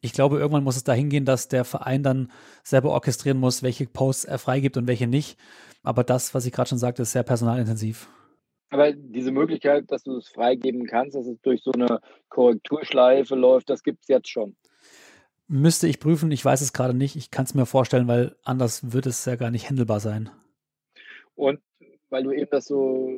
Ich 0.00 0.12
glaube, 0.12 0.38
irgendwann 0.38 0.64
muss 0.64 0.76
es 0.76 0.84
dahin 0.84 1.10
gehen, 1.10 1.24
dass 1.24 1.48
der 1.48 1.64
Verein 1.64 2.02
dann 2.02 2.30
selber 2.62 2.90
orchestrieren 2.90 3.38
muss, 3.38 3.62
welche 3.62 3.86
Posts 3.86 4.24
er 4.24 4.38
freigibt 4.38 4.76
und 4.76 4.86
welche 4.86 5.08
nicht. 5.08 5.36
Aber 5.82 6.04
das, 6.04 6.32
was 6.32 6.46
ich 6.46 6.52
gerade 6.52 6.68
schon 6.68 6.78
sagte, 6.78 7.02
ist 7.02 7.12
sehr 7.12 7.24
personalintensiv. 7.24 8.08
Aber 8.70 8.92
diese 8.92 9.32
Möglichkeit, 9.32 9.90
dass 9.90 10.04
du 10.04 10.16
es 10.16 10.28
freigeben 10.28 10.86
kannst, 10.86 11.16
dass 11.16 11.26
es 11.26 11.40
durch 11.42 11.62
so 11.62 11.72
eine 11.72 12.00
Korrekturschleife 12.28 13.34
läuft, 13.34 13.68
das 13.68 13.82
gibt 13.82 14.02
es 14.02 14.08
jetzt 14.08 14.28
schon. 14.28 14.56
Müsste 15.48 15.88
ich 15.88 15.98
prüfen, 15.98 16.30
ich 16.30 16.44
weiß 16.44 16.60
es 16.60 16.72
gerade 16.72 16.94
nicht. 16.94 17.16
Ich 17.16 17.30
kann 17.30 17.44
es 17.44 17.54
mir 17.54 17.66
vorstellen, 17.66 18.06
weil 18.06 18.36
anders 18.44 18.92
wird 18.92 19.06
es 19.06 19.24
ja 19.24 19.36
gar 19.36 19.50
nicht 19.50 19.68
handelbar 19.68 20.00
sein. 20.00 20.30
Und 21.34 21.60
weil 22.10 22.24
du 22.24 22.32
eben 22.32 22.50
das 22.50 22.66
so 22.66 23.10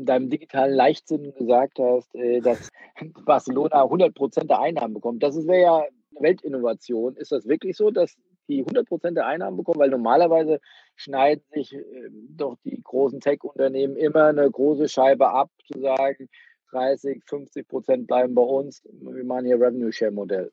in 0.00 0.06
deinem 0.06 0.30
digitalen 0.30 0.74
Leichtsinn 0.74 1.34
gesagt 1.34 1.78
hast, 1.78 2.14
äh, 2.14 2.40
dass 2.40 2.70
Barcelona 3.24 3.84
100 3.84 4.14
Prozent 4.14 4.50
der 4.50 4.60
Einnahmen 4.60 4.94
bekommt. 4.94 5.22
Das 5.22 5.36
wäre 5.46 5.60
ja 5.60 5.84
Weltinnovation. 6.18 7.16
Ist 7.16 7.32
das 7.32 7.46
wirklich 7.46 7.76
so, 7.76 7.90
dass 7.90 8.16
die 8.48 8.64
100% 8.64 9.12
der 9.12 9.26
Einnahmen 9.26 9.56
bekommen, 9.56 9.78
weil 9.78 9.90
normalerweise 9.90 10.60
schneiden 10.96 11.44
sich 11.52 11.74
äh, 11.74 11.82
doch 12.30 12.56
die 12.64 12.80
großen 12.82 13.20
Tech-Unternehmen 13.20 13.96
immer 13.96 14.26
eine 14.26 14.50
große 14.50 14.88
Scheibe 14.88 15.28
ab, 15.28 15.50
zu 15.72 15.80
sagen, 15.80 16.28
30, 16.72 17.22
50 17.26 17.68
Prozent 17.68 18.06
bleiben 18.06 18.34
bei 18.34 18.42
uns. 18.42 18.82
Wir 18.84 19.24
machen 19.24 19.44
hier 19.44 19.56
Revenue-Share-Modell. 19.56 20.50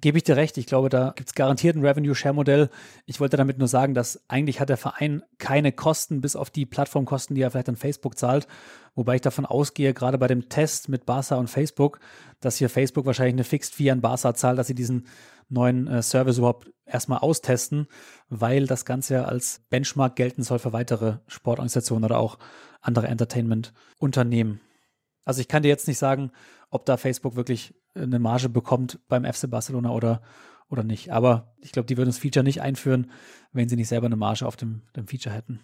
Gebe 0.00 0.18
ich 0.18 0.24
dir 0.24 0.36
recht. 0.36 0.58
Ich 0.58 0.66
glaube, 0.66 0.88
da 0.88 1.12
gibt 1.14 1.28
es 1.28 1.34
garantiert 1.34 1.76
ein 1.76 1.84
Revenue-Share-Modell. 1.84 2.68
Ich 3.06 3.20
wollte 3.20 3.36
damit 3.36 3.58
nur 3.58 3.68
sagen, 3.68 3.94
dass 3.94 4.22
eigentlich 4.28 4.60
hat 4.60 4.68
der 4.68 4.76
Verein 4.76 5.22
keine 5.38 5.72
Kosten, 5.72 6.20
bis 6.20 6.36
auf 6.36 6.50
die 6.50 6.66
Plattformkosten, 6.66 7.34
die 7.34 7.42
er 7.42 7.50
vielleicht 7.50 7.68
an 7.68 7.76
Facebook 7.76 8.18
zahlt. 8.18 8.48
Wobei 8.94 9.16
ich 9.16 9.20
davon 9.20 9.46
ausgehe, 9.46 9.94
gerade 9.94 10.18
bei 10.18 10.26
dem 10.26 10.48
Test 10.48 10.88
mit 10.88 11.06
Barca 11.06 11.36
und 11.36 11.48
Facebook, 11.48 12.00
dass 12.40 12.56
hier 12.56 12.68
Facebook 12.68 13.06
wahrscheinlich 13.06 13.34
eine 13.34 13.44
Fixed 13.44 13.74
Fee 13.74 13.90
an 13.90 14.00
Barca 14.00 14.34
zahlt, 14.34 14.58
dass 14.58 14.66
sie 14.66 14.74
diesen 14.74 15.06
neuen 15.48 15.86
äh, 15.86 16.02
Service 16.02 16.38
überhaupt 16.38 16.72
erstmal 16.86 17.18
austesten, 17.18 17.86
weil 18.28 18.66
das 18.66 18.84
Ganze 18.84 19.14
ja 19.14 19.24
als 19.24 19.62
Benchmark 19.70 20.16
gelten 20.16 20.42
soll 20.42 20.58
für 20.58 20.72
weitere 20.72 21.18
Sportorganisationen 21.28 22.04
oder 22.04 22.18
auch 22.18 22.38
andere 22.80 23.08
Entertainment-Unternehmen. 23.08 24.60
Also 25.24 25.40
ich 25.40 25.48
kann 25.48 25.62
dir 25.62 25.68
jetzt 25.68 25.88
nicht 25.88 25.98
sagen, 25.98 26.30
ob 26.74 26.84
da 26.84 26.96
Facebook 26.96 27.36
wirklich 27.36 27.72
eine 27.94 28.18
Marge 28.18 28.48
bekommt 28.48 28.98
beim 29.08 29.24
FC 29.24 29.48
Barcelona 29.48 29.92
oder, 29.92 30.22
oder 30.68 30.82
nicht. 30.82 31.12
Aber 31.12 31.54
ich 31.60 31.70
glaube, 31.70 31.86
die 31.86 31.96
würden 31.96 32.08
das 32.08 32.18
Feature 32.18 32.42
nicht 32.42 32.60
einführen, 32.62 33.12
wenn 33.52 33.68
sie 33.68 33.76
nicht 33.76 33.88
selber 33.88 34.06
eine 34.06 34.16
Marge 34.16 34.44
auf 34.44 34.56
dem, 34.56 34.82
dem 34.96 35.06
Feature 35.06 35.32
hätten. 35.32 35.60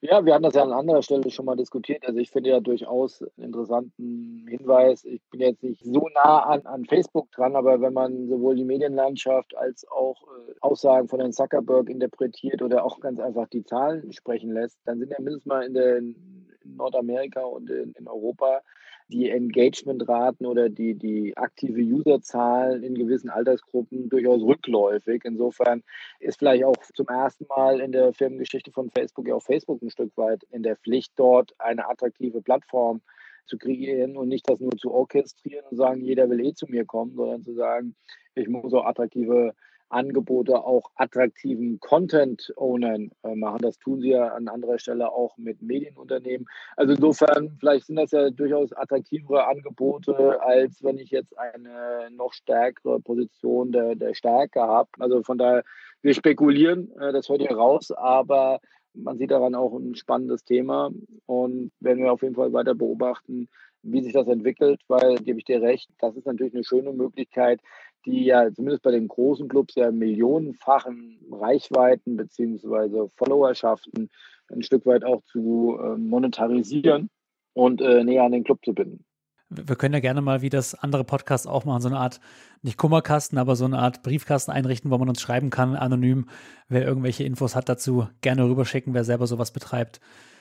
Ja, 0.00 0.24
wir 0.24 0.34
hatten 0.34 0.44
das 0.44 0.54
ja 0.54 0.62
an 0.62 0.72
anderer 0.72 1.02
Stelle 1.02 1.28
schon 1.30 1.46
mal 1.46 1.56
diskutiert. 1.56 2.06
Also 2.06 2.20
ich 2.20 2.30
finde 2.30 2.50
ja 2.50 2.60
durchaus 2.60 3.22
einen 3.22 3.46
interessanten 3.46 4.46
Hinweis. 4.48 5.04
Ich 5.04 5.20
bin 5.30 5.40
jetzt 5.40 5.64
nicht 5.64 5.84
so 5.84 6.08
nah 6.14 6.44
an, 6.44 6.64
an 6.66 6.84
Facebook 6.84 7.32
dran, 7.32 7.56
aber 7.56 7.80
wenn 7.80 7.92
man 7.92 8.28
sowohl 8.28 8.54
die 8.54 8.64
Medienlandschaft 8.64 9.56
als 9.56 9.84
auch 9.90 10.22
äh, 10.22 10.54
Aussagen 10.60 11.08
von 11.08 11.18
Herrn 11.18 11.32
Zuckerberg 11.32 11.90
interpretiert 11.90 12.62
oder 12.62 12.84
auch 12.84 13.00
ganz 13.00 13.18
einfach 13.18 13.48
die 13.48 13.64
Zahlen 13.64 14.12
sprechen 14.12 14.52
lässt, 14.52 14.78
dann 14.84 15.00
sind 15.00 15.10
ja 15.10 15.18
mindestens 15.18 15.46
mal 15.46 15.64
in, 15.64 15.74
der, 15.74 15.96
in 15.96 16.46
Nordamerika 16.64 17.40
und 17.40 17.68
in, 17.68 17.92
in 17.92 18.06
Europa 18.06 18.62
die 19.08 19.30
Engagementraten 19.30 20.46
oder 20.46 20.68
die, 20.68 20.94
die 20.94 21.36
aktive 21.36 21.80
Userzahlen 21.80 22.82
in 22.82 22.94
gewissen 22.94 23.30
Altersgruppen 23.30 24.08
durchaus 24.08 24.42
rückläufig. 24.42 25.22
Insofern 25.24 25.82
ist 26.20 26.38
vielleicht 26.38 26.64
auch 26.64 26.76
zum 26.94 27.06
ersten 27.06 27.46
Mal 27.48 27.80
in 27.80 27.92
der 27.92 28.12
Firmengeschichte 28.12 28.70
von 28.70 28.90
Facebook 28.90 29.26
ja 29.26 29.34
auch 29.34 29.42
Facebook 29.42 29.80
ein 29.82 29.90
Stück 29.90 30.16
weit 30.16 30.44
in 30.50 30.62
der 30.62 30.76
Pflicht, 30.76 31.12
dort 31.16 31.54
eine 31.58 31.88
attraktive 31.88 32.42
Plattform 32.42 33.00
zu 33.46 33.56
kreieren 33.56 34.16
und 34.16 34.28
nicht 34.28 34.48
das 34.48 34.60
nur 34.60 34.76
zu 34.76 34.92
orchestrieren 34.92 35.64
und 35.70 35.78
sagen, 35.78 36.02
jeder 36.02 36.28
will 36.28 36.44
eh 36.44 36.52
zu 36.52 36.66
mir 36.66 36.84
kommen, 36.84 37.14
sondern 37.16 37.42
zu 37.42 37.54
sagen, 37.54 37.94
ich 38.34 38.48
muss 38.48 38.74
auch 38.74 38.84
attraktive 38.84 39.54
Angebote 39.90 40.64
auch 40.64 40.90
attraktiven 40.96 41.80
Content-Ownern 41.80 43.10
äh, 43.22 43.34
machen. 43.34 43.60
Das 43.62 43.78
tun 43.78 44.00
sie 44.00 44.10
ja 44.10 44.28
an 44.28 44.48
anderer 44.48 44.78
Stelle 44.78 45.10
auch 45.10 45.36
mit 45.38 45.62
Medienunternehmen. 45.62 46.46
Also 46.76 46.94
insofern, 46.94 47.56
vielleicht 47.58 47.86
sind 47.86 47.96
das 47.96 48.10
ja 48.10 48.30
durchaus 48.30 48.72
attraktivere 48.72 49.46
Angebote, 49.46 50.40
als 50.42 50.82
wenn 50.82 50.98
ich 50.98 51.10
jetzt 51.10 51.36
eine 51.38 52.10
noch 52.10 52.32
stärkere 52.32 53.00
Position 53.00 53.72
der, 53.72 53.94
der 53.94 54.14
Stärke 54.14 54.60
habe. 54.60 54.88
Also 54.98 55.22
von 55.22 55.38
daher, 55.38 55.64
wir 56.02 56.14
spekulieren, 56.14 56.90
äh, 56.98 57.12
das 57.12 57.28
hört 57.28 57.42
ihr 57.42 57.56
raus, 57.56 57.90
aber 57.90 58.60
man 58.94 59.18
sieht 59.18 59.30
daran 59.30 59.54
auch 59.54 59.74
ein 59.74 59.94
spannendes 59.94 60.44
Thema 60.44 60.90
und 61.26 61.70
werden 61.80 62.02
wir 62.02 62.12
auf 62.12 62.22
jeden 62.22 62.34
Fall 62.34 62.52
weiter 62.52 62.74
beobachten, 62.74 63.48
wie 63.82 64.02
sich 64.02 64.12
das 64.12 64.26
entwickelt, 64.28 64.80
weil, 64.88 65.16
gebe 65.16 65.38
ich 65.38 65.44
dir 65.44 65.62
recht, 65.62 65.88
das 66.00 66.16
ist 66.16 66.26
natürlich 66.26 66.54
eine 66.54 66.64
schöne 66.64 66.92
Möglichkeit, 66.92 67.60
die 68.06 68.24
ja 68.24 68.52
zumindest 68.52 68.82
bei 68.82 68.90
den 68.90 69.08
großen 69.08 69.48
Clubs 69.48 69.74
ja 69.74 69.90
millionenfachen 69.90 71.18
Reichweiten 71.30 72.16
beziehungsweise 72.16 73.08
Followerschaften 73.16 74.10
ein 74.50 74.62
Stück 74.62 74.86
weit 74.86 75.04
auch 75.04 75.22
zu 75.24 75.78
äh, 75.80 75.96
monetarisieren 75.96 77.10
und 77.52 77.80
äh, 77.80 78.04
näher 78.04 78.24
an 78.24 78.32
den 78.32 78.44
Club 78.44 78.64
zu 78.64 78.72
binden. 78.72 79.04
Wir 79.50 79.76
können 79.76 79.94
ja 79.94 80.00
gerne 80.00 80.20
mal, 80.20 80.42
wie 80.42 80.50
das 80.50 80.74
andere 80.74 81.04
Podcasts 81.04 81.46
auch 81.46 81.64
machen, 81.64 81.80
so 81.80 81.88
eine 81.88 81.98
Art, 81.98 82.20
nicht 82.60 82.76
Kummerkasten, 82.76 83.38
aber 83.38 83.56
so 83.56 83.64
eine 83.64 83.78
Art 83.78 84.02
Briefkasten 84.02 84.50
einrichten, 84.50 84.90
wo 84.90 84.98
man 84.98 85.08
uns 85.08 85.22
schreiben 85.22 85.48
kann, 85.48 85.74
anonym, 85.74 86.26
wer 86.68 86.84
irgendwelche 86.84 87.24
Infos 87.24 87.56
hat 87.56 87.68
dazu, 87.68 88.08
gerne 88.20 88.44
rüberschicken, 88.44 88.92
wer 88.92 89.04
selber 89.04 89.26
sowas 89.26 89.50
betreibt. 89.50 90.00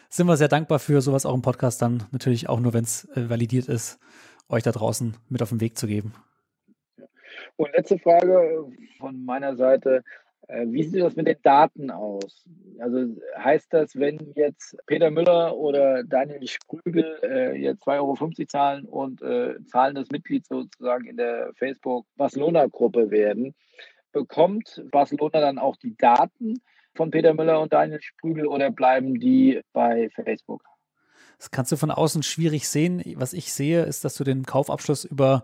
Sind 0.09 0.27
wir 0.27 0.35
sehr 0.35 0.49
dankbar 0.49 0.79
für, 0.79 1.01
sowas 1.01 1.25
auch 1.25 1.33
im 1.33 1.41
Podcast 1.41 1.81
dann 1.81 2.03
natürlich 2.11 2.49
auch 2.49 2.59
nur, 2.59 2.73
wenn 2.73 2.83
es 2.83 3.05
äh, 3.15 3.29
validiert 3.29 3.67
ist, 3.67 3.99
euch 4.49 4.63
da 4.63 4.71
draußen 4.71 5.15
mit 5.29 5.41
auf 5.41 5.49
den 5.49 5.61
Weg 5.61 5.77
zu 5.77 5.87
geben. 5.87 6.13
Und 7.57 7.73
letzte 7.73 7.97
Frage 7.99 8.67
von 8.97 9.25
meiner 9.25 9.55
Seite. 9.55 10.03
Äh, 10.47 10.67
wie 10.67 10.83
sieht 10.83 11.01
das 11.01 11.15
mit 11.15 11.27
den 11.27 11.41
Daten 11.43 11.91
aus? 11.91 12.47
Also 12.79 13.15
heißt 13.37 13.73
das, 13.73 13.95
wenn 13.95 14.31
jetzt 14.35 14.77
Peter 14.85 15.11
Müller 15.11 15.57
oder 15.57 16.03
Daniel 16.03 16.47
Sprügel 16.47 17.19
äh, 17.23 17.57
jetzt 17.57 17.85
2,50 17.85 17.97
Euro 17.97 18.45
zahlen 18.45 18.85
und 18.85 19.21
äh, 19.21 19.55
zahlendes 19.65 20.09
Mitglied 20.09 20.45
sozusagen 20.45 21.05
in 21.05 21.17
der 21.17 21.51
Facebook-Barcelona-Gruppe 21.55 23.11
werden, 23.11 23.55
bekommt 24.13 24.83
Barcelona 24.91 25.41
dann 25.41 25.57
auch 25.57 25.75
die 25.75 25.97
Daten 25.97 26.61
von 26.95 27.11
Peter 27.11 27.33
Müller 27.33 27.59
und 27.59 27.73
Daniel 27.73 28.01
Sprügel 28.01 28.47
oder 28.47 28.71
bleiben 28.71 29.19
die 29.19 29.61
bei 29.73 30.09
Facebook? 30.09 30.63
Das 31.37 31.51
kannst 31.51 31.71
du 31.71 31.75
von 31.75 31.91
außen 31.91 32.23
schwierig 32.23 32.67
sehen. 32.67 33.03
Was 33.15 33.33
ich 33.33 33.53
sehe, 33.53 33.83
ist, 33.83 34.05
dass 34.05 34.15
du 34.15 34.23
den 34.23 34.43
Kaufabschluss 34.43 35.05
über 35.05 35.43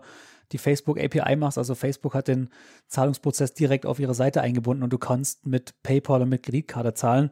die 0.54 0.58
Facebook 0.58 0.98
API 1.00 1.34
machst. 1.34 1.58
Also 1.58 1.74
Facebook 1.74 2.14
hat 2.14 2.28
den 2.28 2.48
Zahlungsprozess 2.86 3.54
direkt 3.54 3.86
auf 3.86 3.98
ihre 3.98 4.14
Seite 4.14 4.40
eingebunden 4.40 4.84
und 4.84 4.92
du 4.92 4.98
kannst 4.98 5.46
mit 5.46 5.74
PayPal 5.82 6.22
und 6.22 6.28
mit 6.28 6.44
Kreditkarte 6.44 6.94
zahlen. 6.94 7.30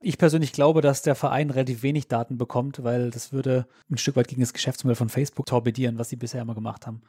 Ich 0.00 0.18
persönlich 0.18 0.52
glaube, 0.52 0.82
dass 0.82 1.02
der 1.02 1.14
Verein 1.14 1.50
relativ 1.50 1.84
wenig 1.84 2.08
Daten 2.08 2.36
bekommt, 2.36 2.82
weil 2.82 3.10
das 3.10 3.32
würde 3.32 3.66
ein 3.88 3.98
Stück 3.98 4.16
weit 4.16 4.26
gegen 4.26 4.40
das 4.40 4.52
Geschäftsmodell 4.52 4.96
von 4.96 5.08
Facebook 5.08 5.46
torpedieren, 5.46 5.98
was 5.98 6.10
sie 6.10 6.16
bisher 6.16 6.42
immer 6.42 6.56
gemacht 6.56 6.86
haben. 6.88 7.02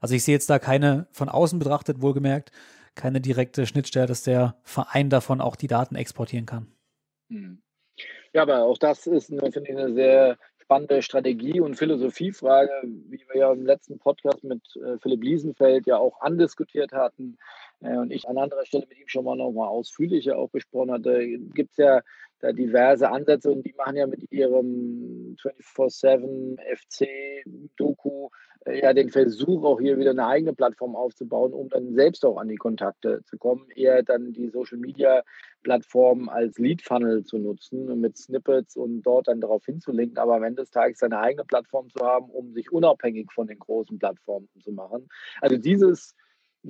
Also 0.00 0.14
ich 0.14 0.22
sehe 0.22 0.34
jetzt 0.34 0.48
da 0.48 0.60
keine 0.60 1.08
von 1.10 1.28
außen 1.28 1.58
betrachtet, 1.58 2.00
wohlgemerkt, 2.00 2.52
keine 2.94 3.20
direkte 3.20 3.66
Schnittstelle, 3.66 4.06
dass 4.06 4.22
der 4.22 4.56
Verein 4.62 5.10
davon 5.10 5.40
auch 5.40 5.56
die 5.56 5.66
Daten 5.66 5.96
exportieren 5.96 6.46
kann. 6.46 6.68
Hm. 7.30 7.60
Ja, 8.32 8.42
aber 8.42 8.62
auch 8.62 8.78
das 8.78 9.08
ist, 9.08 9.26
finde 9.26 9.48
ich, 9.48 9.70
eine 9.70 9.92
sehr 9.92 10.38
spannende 10.70 11.02
Strategie- 11.02 11.60
und 11.60 11.74
Philosophiefrage, 11.74 12.70
wie 12.84 13.18
wir 13.32 13.40
ja 13.40 13.52
im 13.52 13.66
letzten 13.66 13.98
Podcast 13.98 14.44
mit 14.44 14.62
äh, 14.76 14.98
Philipp 15.02 15.24
Liesenfeld 15.24 15.84
ja 15.88 15.96
auch 15.96 16.20
andiskutiert 16.20 16.92
hatten. 16.92 17.38
Äh, 17.80 17.96
und 17.96 18.10
ich 18.12 18.28
an 18.28 18.38
anderer 18.38 18.64
Stelle 18.64 18.86
mit 18.88 18.98
ihm 18.98 19.08
schon 19.08 19.24
mal 19.24 19.36
noch 19.36 19.52
mal 19.52 19.68
ausführlicher 19.68 20.38
auch 20.38 20.50
besprochen 20.50 20.92
hatte, 20.92 21.26
gibt 21.54 21.72
es 21.72 21.76
ja 21.78 22.00
da 22.40 22.52
diverse 22.52 23.10
Ansätze 23.10 23.50
und 23.50 23.64
die 23.66 23.74
machen 23.76 23.96
ja 23.96 24.06
mit 24.06 24.30
ihrem 24.32 25.36
24-7 25.38 26.58
FC-Doku 26.58 28.30
äh, 28.64 28.80
ja 28.80 28.92
den 28.92 29.10
Versuch, 29.10 29.64
auch 29.64 29.80
hier 29.80 29.98
wieder 29.98 30.10
eine 30.10 30.26
eigene 30.26 30.54
Plattform 30.54 30.96
aufzubauen, 30.96 31.52
um 31.52 31.68
dann 31.68 31.94
selbst 31.94 32.24
auch 32.24 32.38
an 32.38 32.48
die 32.48 32.56
Kontakte 32.56 33.22
zu 33.24 33.36
kommen, 33.38 33.68
eher 33.74 34.02
dann 34.02 34.32
die 34.32 34.48
Social 34.48 34.78
Media 34.78 35.22
Plattform 35.62 36.28
als 36.30 36.58
Lead 36.58 36.82
Funnel 36.82 37.24
zu 37.24 37.38
nutzen 37.38 38.00
mit 38.00 38.16
Snippets 38.16 38.76
und 38.76 39.02
dort 39.02 39.28
dann 39.28 39.40
darauf 39.40 39.64
hinzulinken, 39.66 40.18
aber 40.18 40.36
am 40.36 40.42
Ende 40.42 40.62
des 40.62 40.70
Tages 40.70 40.98
seine 40.98 41.18
eigene 41.18 41.44
Plattform 41.44 41.90
zu 41.90 42.04
haben, 42.04 42.30
um 42.30 42.52
sich 42.54 42.72
unabhängig 42.72 43.30
von 43.32 43.46
den 43.46 43.58
großen 43.58 43.98
Plattformen 43.98 44.48
zu 44.62 44.72
machen. 44.72 45.08
Also 45.42 45.58
dieses 45.58 46.14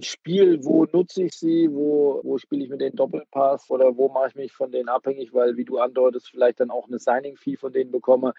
Spiel, 0.01 0.65
wo 0.65 0.85
nutze 0.85 1.25
ich 1.25 1.33
sie, 1.35 1.69
wo, 1.71 2.21
wo 2.23 2.39
spiele 2.39 2.65
ich 2.65 2.71
mit 2.71 2.81
den 2.81 2.95
Doppelpass 2.95 3.69
oder 3.71 3.97
wo 3.97 4.09
mache 4.09 4.29
ich 4.29 4.35
mich 4.37 4.53
von 4.53 4.71
denen 4.71 4.89
abhängig, 4.89 5.35
weil, 5.35 5.57
wie 5.57 5.65
du 5.65 5.79
andeutest, 5.79 6.31
vielleicht 6.31 6.61
dann 6.61 6.71
auch 6.71 6.87
eine 6.87 6.99
Signing-Fee 6.99 7.57
von 7.57 7.73
denen 7.73 7.91
bekomme, 7.91 8.33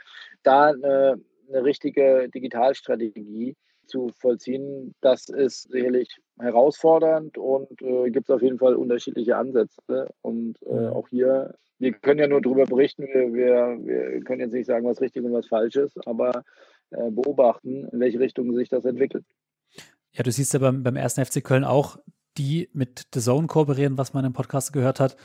da 0.44 0.68
eine, 0.68 1.20
eine 1.50 1.64
richtige 1.64 2.30
Digitalstrategie 2.30 3.56
zu 3.86 4.10
vollziehen, 4.20 4.96
das 5.02 5.28
ist 5.28 5.70
sicherlich 5.70 6.18
herausfordernd 6.40 7.38
und 7.38 7.82
äh, 7.82 8.10
gibt 8.10 8.30
es 8.30 8.34
auf 8.34 8.42
jeden 8.42 8.58
Fall 8.58 8.76
unterschiedliche 8.76 9.36
Ansätze. 9.36 10.08
Und 10.22 10.56
äh, 10.66 10.88
auch 10.88 11.10
hier, 11.10 11.56
wir 11.80 11.92
können 11.92 12.22
ja 12.22 12.28
nur 12.28 12.42
darüber 12.42 12.66
berichten, 12.66 13.04
wir, 13.04 13.34
wir, 13.34 13.78
wir 13.84 14.22
können 14.22 14.40
jetzt 14.40 14.54
nicht 14.54 14.68
sagen, 14.68 14.86
was 14.86 15.02
richtig 15.02 15.24
und 15.24 15.34
was 15.34 15.48
falsch 15.48 15.76
ist, 15.76 15.98
aber 16.08 16.44
äh, 16.92 17.12
beobachten, 17.12 17.90
in 17.92 18.00
welche 18.00 18.20
Richtung 18.20 18.54
sich 18.56 18.70
das 18.70 18.86
entwickelt. 18.86 19.26
Ja, 20.14 20.24
du 20.24 20.32
siehst 20.32 20.54
ja 20.54 20.60
beim, 20.60 20.84
beim 20.84 20.96
ersten 20.96 21.24
FC 21.24 21.44
Köln 21.44 21.64
auch, 21.64 21.98
die 22.38 22.70
mit 22.74 23.08
The 23.14 23.22
Zone 23.22 23.48
kooperieren, 23.48 23.98
was 23.98 24.14
man 24.14 24.26
im 24.26 24.34
Podcast 24.34 24.74
gehört 24.74 25.00
hat. 25.00 25.16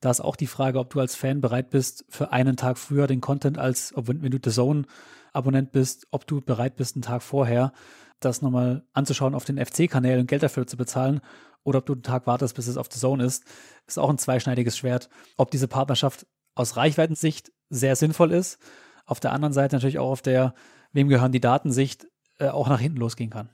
Da 0.00 0.10
ist 0.10 0.20
auch 0.20 0.36
die 0.36 0.46
Frage, 0.46 0.78
ob 0.78 0.90
du 0.90 1.00
als 1.00 1.14
Fan 1.14 1.40
bereit 1.40 1.70
bist, 1.70 2.04
für 2.08 2.32
einen 2.32 2.56
Tag 2.56 2.78
früher 2.78 3.06
den 3.06 3.20
Content 3.20 3.58
als, 3.58 3.92
wenn 3.96 4.30
du 4.30 4.38
The 4.42 4.50
Zone-Abonnent 4.50 5.72
bist, 5.72 6.06
ob 6.10 6.26
du 6.26 6.40
bereit 6.40 6.76
bist, 6.76 6.96
einen 6.96 7.02
Tag 7.02 7.22
vorher 7.22 7.72
das 8.20 8.42
nochmal 8.42 8.84
anzuschauen 8.92 9.34
auf 9.34 9.44
den 9.44 9.64
FC-Kanälen 9.64 10.20
und 10.20 10.26
Geld 10.26 10.42
dafür 10.42 10.66
zu 10.66 10.76
bezahlen 10.76 11.20
oder 11.64 11.80
ob 11.80 11.86
du 11.86 11.92
einen 11.92 12.02
Tag 12.02 12.26
wartest, 12.26 12.54
bis 12.54 12.66
es 12.66 12.76
auf 12.76 12.88
The 12.90 12.98
Zone 12.98 13.24
ist, 13.24 13.44
ist 13.86 13.98
auch 13.98 14.08
ein 14.08 14.18
zweischneidiges 14.18 14.76
Schwert. 14.78 15.10
Ob 15.36 15.50
diese 15.50 15.68
Partnerschaft 15.68 16.26
aus 16.54 16.76
Reichweitensicht 16.76 17.52
sehr 17.68 17.96
sinnvoll 17.96 18.32
ist, 18.32 18.58
auf 19.04 19.20
der 19.20 19.32
anderen 19.32 19.52
Seite 19.52 19.76
natürlich 19.76 19.98
auch 19.98 20.10
auf 20.10 20.22
der, 20.22 20.54
wem 20.92 21.08
gehören 21.08 21.32
die 21.32 21.40
Datensicht, 21.40 22.06
äh, 22.38 22.48
auch 22.48 22.68
nach 22.68 22.80
hinten 22.80 22.98
losgehen 22.98 23.30
kann. 23.30 23.50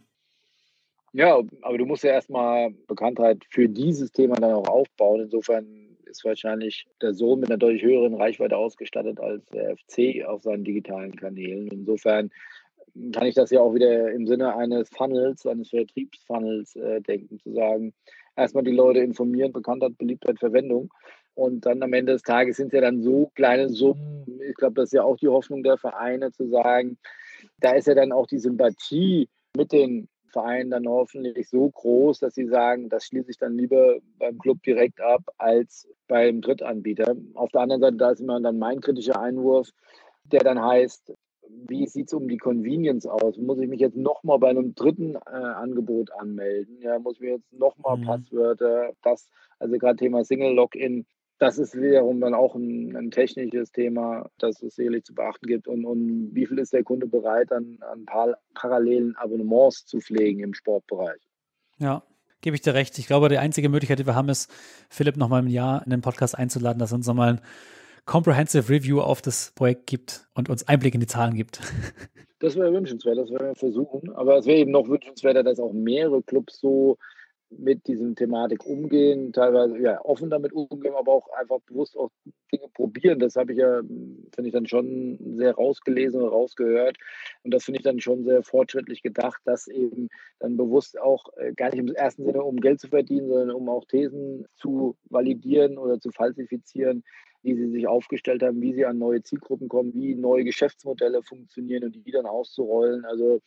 Ja, 1.13 1.41
aber 1.61 1.79
du 1.79 1.85
musst 1.85 2.05
ja 2.05 2.13
erstmal 2.13 2.71
Bekanntheit 2.87 3.45
für 3.51 3.69
dieses 3.69 4.13
Thema 4.13 4.37
dann 4.37 4.53
auch 4.53 4.69
aufbauen. 4.69 5.21
Insofern 5.21 5.97
ist 6.07 6.25
wahrscheinlich 6.25 6.87
der 7.01 7.15
Sohn 7.15 7.41
mit 7.41 7.51
einer 7.51 7.59
deutlich 7.59 7.83
höheren 7.83 8.15
Reichweite 8.15 8.57
ausgestattet 8.57 9.21
als 9.21 9.45
der 9.47 9.77
FC 9.77 10.25
auf 10.27 10.43
seinen 10.43 10.65
digitalen 10.65 11.15
Kanälen. 11.15 11.69
Insofern 11.69 12.31
kann 13.13 13.27
ich 13.27 13.35
das 13.35 13.51
ja 13.51 13.61
auch 13.61 13.75
wieder 13.75 14.11
im 14.13 14.27
Sinne 14.27 14.55
eines 14.57 14.89
Funnels, 14.91 15.47
eines 15.47 15.71
Vertriebsfunnels 15.71 16.77
äh, 16.77 17.01
denken, 17.01 17.39
zu 17.41 17.53
sagen, 17.53 17.95
erstmal 18.37 18.65
die 18.65 18.73
Leute 18.73 19.01
informieren, 19.01 19.53
Bekanntheit, 19.53 19.97
Beliebtheit, 19.99 20.39
Verwendung. 20.39 20.93
Und 21.35 21.65
dann 21.65 21.83
am 21.83 21.93
Ende 21.95 22.13
des 22.13 22.23
Tages 22.23 22.59
sind 22.59 22.69
es 22.69 22.73
ja 22.75 22.83
dann 22.83 23.03
so 23.03 23.31
kleine 23.35 23.71
Summen. 23.71 24.41
Ich 24.47 24.55
glaube, 24.55 24.75
das 24.75 24.91
ist 24.91 24.93
ja 24.93 25.03
auch 25.03 25.17
die 25.17 25.29
Hoffnung 25.29 25.63
der 25.63 25.79
Vereine 25.79 26.31
zu 26.33 26.49
sagen, 26.49 26.99
da 27.59 27.73
ist 27.73 27.87
ja 27.87 27.95
dann 27.95 28.13
auch 28.13 28.27
die 28.27 28.39
Sympathie 28.39 29.29
mit 29.57 29.73
den 29.73 30.09
Verein 30.33 30.71
dann 30.71 30.89
hoffentlich 30.89 31.49
so 31.49 31.71
groß, 31.71 32.19
dass 32.21 32.35
sie 32.35 32.47
sagen, 32.47 32.89
das 32.89 33.05
schließe 33.05 33.31
ich 33.31 33.39
dann 33.39 33.57
lieber 33.57 33.99
beim 34.19 34.39
Club 34.39 34.63
direkt 34.63 35.01
ab 35.01 35.23
als 35.39 35.89
beim 36.09 36.41
Drittanbieter. 36.41 37.17
Auf 37.35 37.51
der 37.51 37.63
anderen 37.63 37.83
Seite, 37.83 37.97
da 37.97 38.11
ist 38.11 38.21
immer 38.21 38.41
dann 38.41 38.59
mein 38.59 38.81
kritischer 38.81 39.21
Einwurf, 39.21 39.71
der 40.25 40.41
dann 40.41 40.61
heißt, 40.61 41.15
wie 41.69 41.87
sieht 41.87 42.09
es 42.09 42.15
um 42.15 42.29
die 42.29 42.39
Convenience 42.39 43.07
aus? 43.07 43.37
Muss 43.37 43.61
ich 43.61 43.69
mich 43.69 43.81
jetzt 43.81 43.97
nochmal 43.97 44.39
bei 44.39 44.49
einem 44.49 44.75
dritten 44.75 45.17
äh, 45.17 45.31
Angebot 45.31 46.11
anmelden? 46.13 46.81
Ja, 46.81 46.99
muss 46.99 47.17
ich 47.17 47.21
mir 47.21 47.33
jetzt 47.33 47.53
nochmal 47.53 47.99
mhm. 47.99 48.05
Passwörter, 48.05 48.93
das, 49.03 49.29
also 49.59 49.77
gerade 49.77 49.97
Thema 49.97 50.25
Single 50.25 50.55
Login, 50.55 51.07
das 51.43 51.59
ist 51.59 51.75
wiederum 51.75 52.21
dann 52.21 52.35
auch 52.35 52.55
ein, 52.55 52.97
ein, 52.97 53.11
technisches 53.11 53.73
Thema, 53.73 54.31
das 54.39 54.63
es 54.63 54.77
sicherlich 54.77 55.03
zu 55.03 55.13
beachten 55.13 55.49
gibt. 55.49 55.67
Und, 55.67 55.85
und 55.85 56.31
wie 56.33 56.47
viel 56.47 56.61
ist 56.61 56.73
der 56.73 56.85
Kunde 56.85 57.09
bereit, 57.09 57.51
an, 57.51 57.79
an 57.81 58.05
par 58.05 58.39
parallelen 58.55 59.17
Abonnements 59.17 59.85
zu 59.85 59.99
pflegen 59.99 60.39
im 60.39 60.55
Sportbereich? 60.55 61.21
Ja, 61.79 62.05
gebe 62.43 62.55
ich 62.55 62.63
dir 62.63 62.75
recht. 62.75 62.97
Ich 63.01 63.09
glaube, 63.09 63.29
die 63.29 63.39
einzige 63.39 63.69
Möglichkeit, 63.69 63.99
die 63.99 64.07
wir 64.07 64.15
haben, 64.15 64.29
ist, 64.29 64.53
Philipp 64.89 65.17
nochmal 65.17 65.43
im 65.43 65.49
Jahr 65.49 65.83
in 65.85 65.91
den 65.91 66.01
Podcast 66.01 66.39
einzuladen, 66.39 66.79
dass 66.79 66.93
er 66.93 66.97
uns 66.97 67.09
nochmal 67.09 67.31
ein 67.31 67.41
Comprehensive 68.05 68.73
Review 68.73 69.01
auf 69.01 69.21
das 69.21 69.51
Projekt 69.57 69.89
gibt 69.89 70.29
und 70.35 70.49
uns 70.49 70.69
Einblick 70.69 70.95
in 70.95 71.01
die 71.01 71.09
Zahlen 71.09 71.35
gibt. 71.35 71.61
Das 72.39 72.57
wäre 72.57 72.73
wünschenswert, 72.73 73.19
das 73.19 73.31
werden 73.31 73.49
wir 73.49 73.55
versuchen. 73.57 74.13
Aber 74.15 74.37
es 74.37 74.47
wäre 74.47 74.59
eben 74.59 74.71
noch 74.71 74.89
wünschenswerter, 74.89 75.43
dass 75.43 75.59
auch 75.59 75.73
mehrere 75.73 76.23
Clubs 76.23 76.61
so 76.61 76.99
mit 77.59 77.87
diesen 77.87 78.17
Thematik 78.17 78.67
umgehen, 78.67 79.33
teilweise 79.33 79.79
ja, 79.79 80.05
offen 80.05 80.31
damit 80.31 80.53
umgehen, 80.53 80.95
aber 80.95 81.13
auch 81.13 81.29
einfach 81.31 81.61
bewusst 81.67 81.97
auch 81.97 82.11
Dinge 82.53 82.69
probieren. 82.73 83.19
Das 83.19 83.37
habe 83.37 83.53
ich 83.53 83.59
ja, 83.59 83.81
finde 83.81 84.47
ich 84.47 84.53
dann 84.53 84.67
schon 84.67 85.19
sehr 85.37 85.55
rausgelesen 85.55 86.21
und 86.21 86.29
rausgehört. 86.29 86.97
Und 87.43 87.53
das 87.53 87.65
finde 87.65 87.79
ich 87.79 87.85
dann 87.85 88.01
schon 88.01 88.25
sehr 88.25 88.43
fortschrittlich 88.43 89.03
gedacht, 89.03 89.41
dass 89.45 89.69
eben 89.69 90.09
dann 90.39 90.57
bewusst 90.57 90.99
auch 91.01 91.25
äh, 91.37 91.53
gar 91.53 91.71
nicht 91.71 91.79
im 91.79 91.95
ersten 91.95 92.25
Sinne 92.25 92.43
um 92.43 92.61
Geld 92.61 92.81
zu 92.81 92.89
verdienen, 92.89 93.29
sondern 93.29 93.51
um 93.51 93.69
auch 93.69 93.85
Thesen 93.87 94.47
zu 94.57 94.97
validieren 95.09 95.79
oder 95.79 96.01
zu 96.01 96.11
falsifizieren, 96.11 97.05
wie 97.43 97.55
sie 97.55 97.71
sich 97.71 97.87
aufgestellt 97.87 98.43
haben, 98.43 98.61
wie 98.61 98.75
sie 98.75 98.87
an 98.87 98.99
neue 98.99 99.23
Zielgruppen 99.23 99.69
kommen, 99.69 99.93
wie 99.95 100.15
neue 100.15 100.45
Geschäftsmodelle 100.45 101.23
funktionieren 101.23 101.85
und 101.85 102.07
die 102.07 102.11
dann 102.13 102.27
auszurollen. 102.27 103.05
Also 103.05 103.41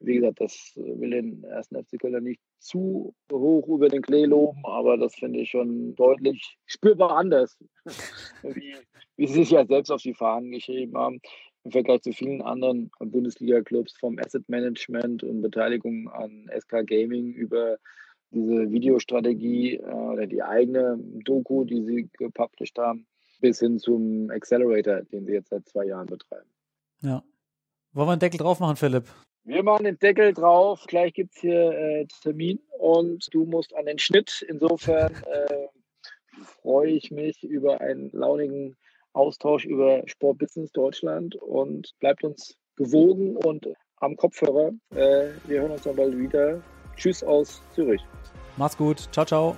wie 0.00 0.14
gesagt, 0.14 0.40
das 0.40 0.72
will 0.76 1.10
den 1.10 1.44
ersten 1.44 1.76
FC 1.82 1.98
Köln 1.98 2.22
nicht 2.24 2.40
zu 2.58 3.14
hoch 3.30 3.68
über 3.68 3.88
den 3.88 4.02
Klee 4.02 4.24
loben, 4.24 4.60
aber 4.64 4.96
das 4.96 5.14
finde 5.14 5.40
ich 5.40 5.50
schon 5.50 5.94
deutlich 5.94 6.58
spürbar 6.66 7.16
anders, 7.16 7.58
wie, 8.42 8.76
wie 9.16 9.26
sie 9.26 9.34
sich 9.34 9.50
ja 9.50 9.66
selbst 9.66 9.90
auf 9.90 10.02
die 10.02 10.14
Fahnen 10.14 10.50
geschrieben 10.50 10.96
haben 10.96 11.20
im 11.64 11.70
Vergleich 11.72 12.02
zu 12.02 12.12
vielen 12.12 12.42
anderen 12.42 12.90
Bundesliga-Clubs 12.98 13.98
vom 13.98 14.18
Asset 14.18 14.48
Management 14.48 15.22
und 15.22 15.42
Beteiligung 15.42 16.08
an 16.08 16.50
SK 16.58 16.86
Gaming 16.86 17.32
über 17.34 17.76
diese 18.30 18.70
Videostrategie 18.70 19.76
äh, 19.76 19.82
oder 19.82 20.26
die 20.26 20.42
eigene 20.42 20.98
Doku, 21.24 21.64
die 21.64 21.82
sie 21.82 22.08
gepublished 22.16 22.78
haben, 22.78 23.06
bis 23.40 23.58
hin 23.58 23.78
zum 23.78 24.30
Accelerator, 24.30 25.02
den 25.02 25.26
sie 25.26 25.32
jetzt 25.32 25.50
seit 25.50 25.68
zwei 25.68 25.86
Jahren 25.86 26.06
betreiben. 26.06 26.48
Ja. 27.02 27.22
Wollen 27.92 28.08
wir 28.08 28.12
einen 28.12 28.20
Deckel 28.20 28.38
drauf 28.38 28.60
machen, 28.60 28.76
Philipp? 28.76 29.04
Wir 29.50 29.64
machen 29.64 29.82
den 29.82 29.98
Deckel 29.98 30.32
drauf. 30.32 30.84
Gleich 30.86 31.12
gibt 31.12 31.34
es 31.34 31.40
hier 31.40 31.72
äh, 31.72 32.06
Termin 32.22 32.60
und 32.78 33.26
du 33.34 33.46
musst 33.46 33.74
an 33.74 33.86
den 33.86 33.98
Schnitt. 33.98 34.46
Insofern 34.48 35.12
äh, 35.12 35.66
freue 36.62 36.90
ich 36.90 37.10
mich 37.10 37.42
über 37.42 37.80
einen 37.80 38.10
launigen 38.12 38.76
Austausch 39.12 39.64
über 39.64 40.04
Sportbusiness 40.06 40.70
Deutschland 40.70 41.34
und 41.34 41.90
bleibt 41.98 42.22
uns 42.22 42.56
gewogen 42.76 43.34
und 43.34 43.66
am 43.96 44.16
Kopfhörer. 44.16 44.70
Äh, 44.94 45.30
wir 45.48 45.62
hören 45.62 45.72
uns 45.72 45.82
dann 45.82 45.96
bald 45.96 46.16
wieder. 46.16 46.62
Tschüss 46.94 47.24
aus 47.24 47.60
Zürich. 47.74 48.02
Macht's 48.56 48.76
gut. 48.76 49.08
Ciao, 49.10 49.26
ciao. 49.26 49.56